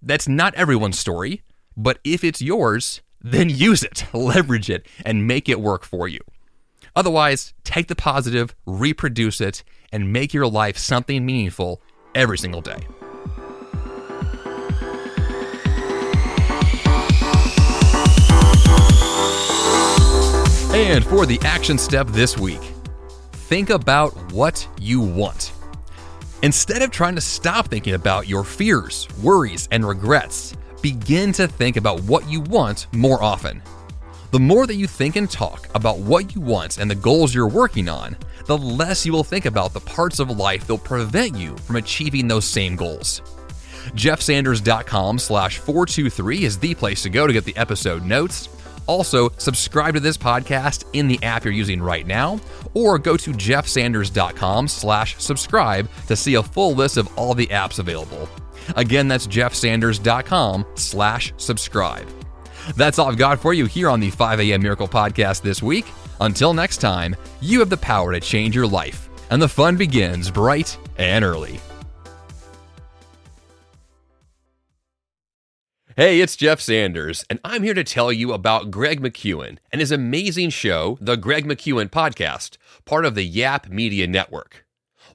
That's 0.02 0.28
not 0.28 0.56
everyone's 0.56 1.00
story, 1.00 1.44
but 1.76 2.00
if 2.04 2.24
it's 2.24 2.42
yours, 2.42 3.02
then 3.22 3.50
use 3.50 3.84
it, 3.84 4.06
leverage 4.14 4.70
it, 4.70 4.88
and 5.06 5.28
make 5.28 5.50
it 5.50 5.60
work 5.60 5.84
for 5.84 6.08
you. 6.08 6.20
Otherwise, 6.96 7.54
take 7.64 7.88
the 7.88 7.96
positive, 7.96 8.56
reproduce 8.66 9.40
it, 9.40 9.64
and 9.92 10.12
make 10.12 10.34
your 10.34 10.48
life 10.48 10.78
something 10.78 11.26
meaningful 11.26 11.82
every 12.16 12.38
single 12.38 12.62
day. 12.62 12.80
And 20.74 21.04
for 21.06 21.26
the 21.26 21.40
action 21.44 21.78
step 21.78 22.08
this 22.08 22.38
week, 22.38 22.62
think 23.32 23.70
about 23.70 24.14
what 24.32 24.68
you 24.80 25.02
want. 25.02 25.54
Instead 26.44 26.82
of 26.82 26.92
trying 26.92 27.16
to 27.16 27.22
stop 27.22 27.68
thinking 27.68 27.96
about 27.96 28.28
your 28.28 28.44
fears, 28.44 29.08
worries, 29.24 29.68
and 29.72 29.88
regrets, 29.88 30.56
begin 30.92 31.34
to 31.34 31.48
think 31.48 31.76
about 31.76 32.00
what 32.04 32.30
you 32.30 32.40
want 32.40 32.88
more 32.94 33.22
often. 33.22 33.62
The 34.32 34.40
more 34.40 34.66
that 34.66 34.76
you 34.76 34.88
think 34.88 35.18
and 35.18 35.30
talk 35.30 35.68
about 35.76 36.00
what 36.00 36.34
you 36.34 36.40
want 36.40 36.78
and 36.78 36.90
the 36.90 36.96
goals 36.96 37.36
you're 37.36 37.50
working 37.50 37.90
on, 37.90 38.16
the 38.46 38.58
less 38.58 39.06
you 39.06 39.12
will 39.12 39.26
think 39.26 39.46
about 39.46 39.74
the 39.74 39.82
parts 39.82 40.20
of 40.20 40.30
life 40.30 40.62
that'll 40.62 40.78
prevent 40.78 41.36
you 41.36 41.58
from 41.58 41.76
achieving 41.76 42.30
those 42.30 42.46
same 42.46 42.78
goals. 42.78 43.22
JeffSanders.com 43.96 45.20
slash 45.20 45.58
423 45.58 46.46
is 46.46 46.58
the 46.58 46.74
place 46.74 47.04
to 47.04 47.10
go 47.10 47.28
to 47.28 47.34
get 47.34 47.44
the 47.44 47.58
episode 47.58 48.06
notes. 48.06 48.48
Also, 48.86 49.30
subscribe 49.38 49.96
to 49.96 50.00
this 50.00 50.18
podcast 50.18 50.86
in 50.94 51.10
the 51.10 51.22
app 51.22 51.44
you're 51.44 51.54
using 51.54 51.82
right 51.82 52.08
now, 52.08 52.40
or 52.74 52.98
go 52.98 53.18
to 53.18 53.32
jeffsanders.com 53.32 54.70
slash 54.70 55.18
subscribe 55.18 55.90
to 56.08 56.16
see 56.16 56.36
a 56.36 56.44
full 56.44 56.76
list 56.76 56.96
of 56.96 57.10
all 57.18 57.34
the 57.34 57.48
apps 57.48 57.80
available. 57.80 58.30
Again, 58.76 59.08
that's 59.08 59.28
jeffsanders.com 59.28 60.66
slash 60.76 61.34
subscribe. 61.38 62.08
That's 62.76 63.00
all 63.00 63.10
I've 63.10 63.18
got 63.18 63.40
for 63.40 63.54
you 63.54 63.66
here 63.66 63.90
on 63.90 64.00
the 64.00 64.10
5 64.10 64.40
a.m. 64.42 64.62
Miracle 64.62 64.88
Podcast 64.88 65.42
this 65.42 65.64
week. 65.64 65.86
Until 66.20 66.54
next 66.54 66.78
time, 66.78 67.16
you 67.42 67.60
have 67.60 67.70
the 67.70 67.78
power 67.78 68.12
to 68.12 68.20
change 68.20 68.56
your 68.56 68.68
life, 68.68 69.10
and 69.30 69.42
the 69.42 69.48
fun 69.48 69.78
begins 69.78 70.30
bright 70.32 70.78
and 70.98 71.24
early. 71.24 71.60
Hey, 75.96 76.22
it's 76.22 76.36
Jeff 76.36 76.62
Sanders, 76.62 77.26
and 77.28 77.40
I'm 77.44 77.64
here 77.64 77.74
to 77.74 77.84
tell 77.84 78.14
you 78.14 78.32
about 78.32 78.70
Greg 78.70 79.02
McKeown 79.02 79.58
and 79.72 79.82
his 79.82 79.92
amazing 79.92 80.52
show, 80.52 80.96
The 81.02 81.18
Greg 81.18 81.48
McKeown 81.48 81.90
Podcast, 81.90 82.58
part 82.86 83.04
of 83.04 83.16
the 83.16 83.24
Yap 83.24 83.68
Media 83.70 84.06
Network. 84.06 84.64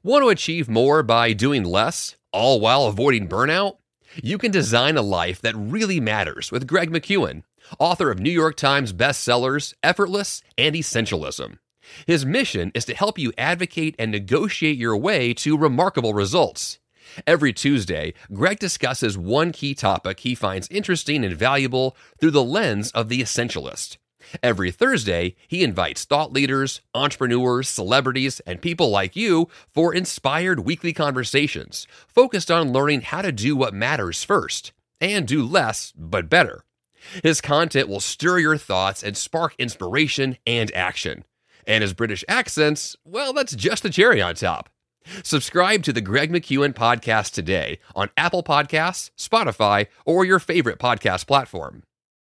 Want 0.03 0.25
to 0.25 0.29
achieve 0.29 0.69
more 0.69 1.05
by 1.05 1.35
doing 1.35 1.63
less, 1.63 2.17
all 2.33 2.61
while 2.61 2.87
avoiding 2.87 3.29
burnout? 3.29 3.77
You 4.23 4.39
can 4.39 4.51
design 4.51 4.97
a 4.97 5.03
life 5.03 5.41
that 5.41 5.57
really 5.57 6.01
matters 6.01 6.51
with 6.51 6.67
Greg 6.67 6.91
McKeown, 6.91 7.43
author 7.79 8.11
of 8.11 8.21
New 8.21 8.31
York 8.31 8.57
Times 8.57 8.93
bestsellers 8.93 9.75
Effortless 9.83 10.43
and 10.59 10.75
Essentialism. 10.75 11.59
His 12.07 12.27
mission 12.27 12.73
is 12.75 12.85
to 12.87 12.95
help 12.95 13.19
you 13.19 13.33
advocate 13.39 13.95
and 13.99 14.11
negotiate 14.11 14.77
your 14.77 14.97
way 14.97 15.35
to 15.35 15.57
remarkable 15.57 16.15
results. 16.15 16.79
Every 17.27 17.53
Tuesday, 17.53 18.15
Greg 18.33 18.59
discusses 18.59 19.19
one 19.19 19.53
key 19.53 19.75
topic 19.75 20.21
he 20.21 20.35
finds 20.35 20.69
interesting 20.71 21.25
and 21.25 21.37
valuable 21.37 21.97
through 22.21 22.31
the 22.31 22.45
lens 22.45 22.91
of 22.93 23.09
the 23.09 23.21
essentialist. 23.21 23.97
Every 24.43 24.71
Thursday, 24.71 25.35
he 25.49 25.63
invites 25.63 26.05
thought 26.05 26.33
leaders, 26.33 26.81
entrepreneurs, 26.95 27.69
celebrities, 27.69 28.41
and 28.47 28.61
people 28.61 28.91
like 28.91 29.17
you 29.17 29.49
for 29.73 29.95
inspired 29.95 30.61
weekly 30.61 30.93
conversations 30.93 31.87
focused 32.07 32.51
on 32.51 32.73
learning 32.73 33.03
how 33.03 33.23
to 33.23 33.33
do 33.33 33.57
what 33.57 33.75
matters 33.75 34.25
first 34.25 34.73
and 35.01 35.27
do 35.27 35.45
less 35.45 35.93
but 35.97 36.29
better. 36.29 36.65
His 37.23 37.41
content 37.41 37.89
will 37.89 38.01
stir 38.01 38.39
your 38.39 38.57
thoughts 38.57 39.03
and 39.03 39.17
spark 39.17 39.55
inspiration 39.59 40.39
and 40.47 40.73
action. 40.75 41.25
And 41.67 41.83
his 41.83 41.95
British 41.95 42.25
accents, 42.29 42.97
well, 43.05 43.33
that's 43.33 43.55
just 43.55 43.83
the 43.83 43.91
cherry 43.91 44.23
on 44.23 44.35
top. 44.35 44.69
Subscribe 45.23 45.83
to 45.83 45.93
the 45.93 46.01
Greg 46.01 46.31
McKeown 46.31 46.73
podcast 46.75 47.33
today 47.33 47.79
on 47.95 48.11
Apple 48.17 48.43
Podcasts, 48.43 49.11
Spotify, 49.19 49.87
or 50.07 50.25
your 50.25 50.39
favorite 50.39 50.79
podcast 50.79 51.27
platform. 51.27 51.83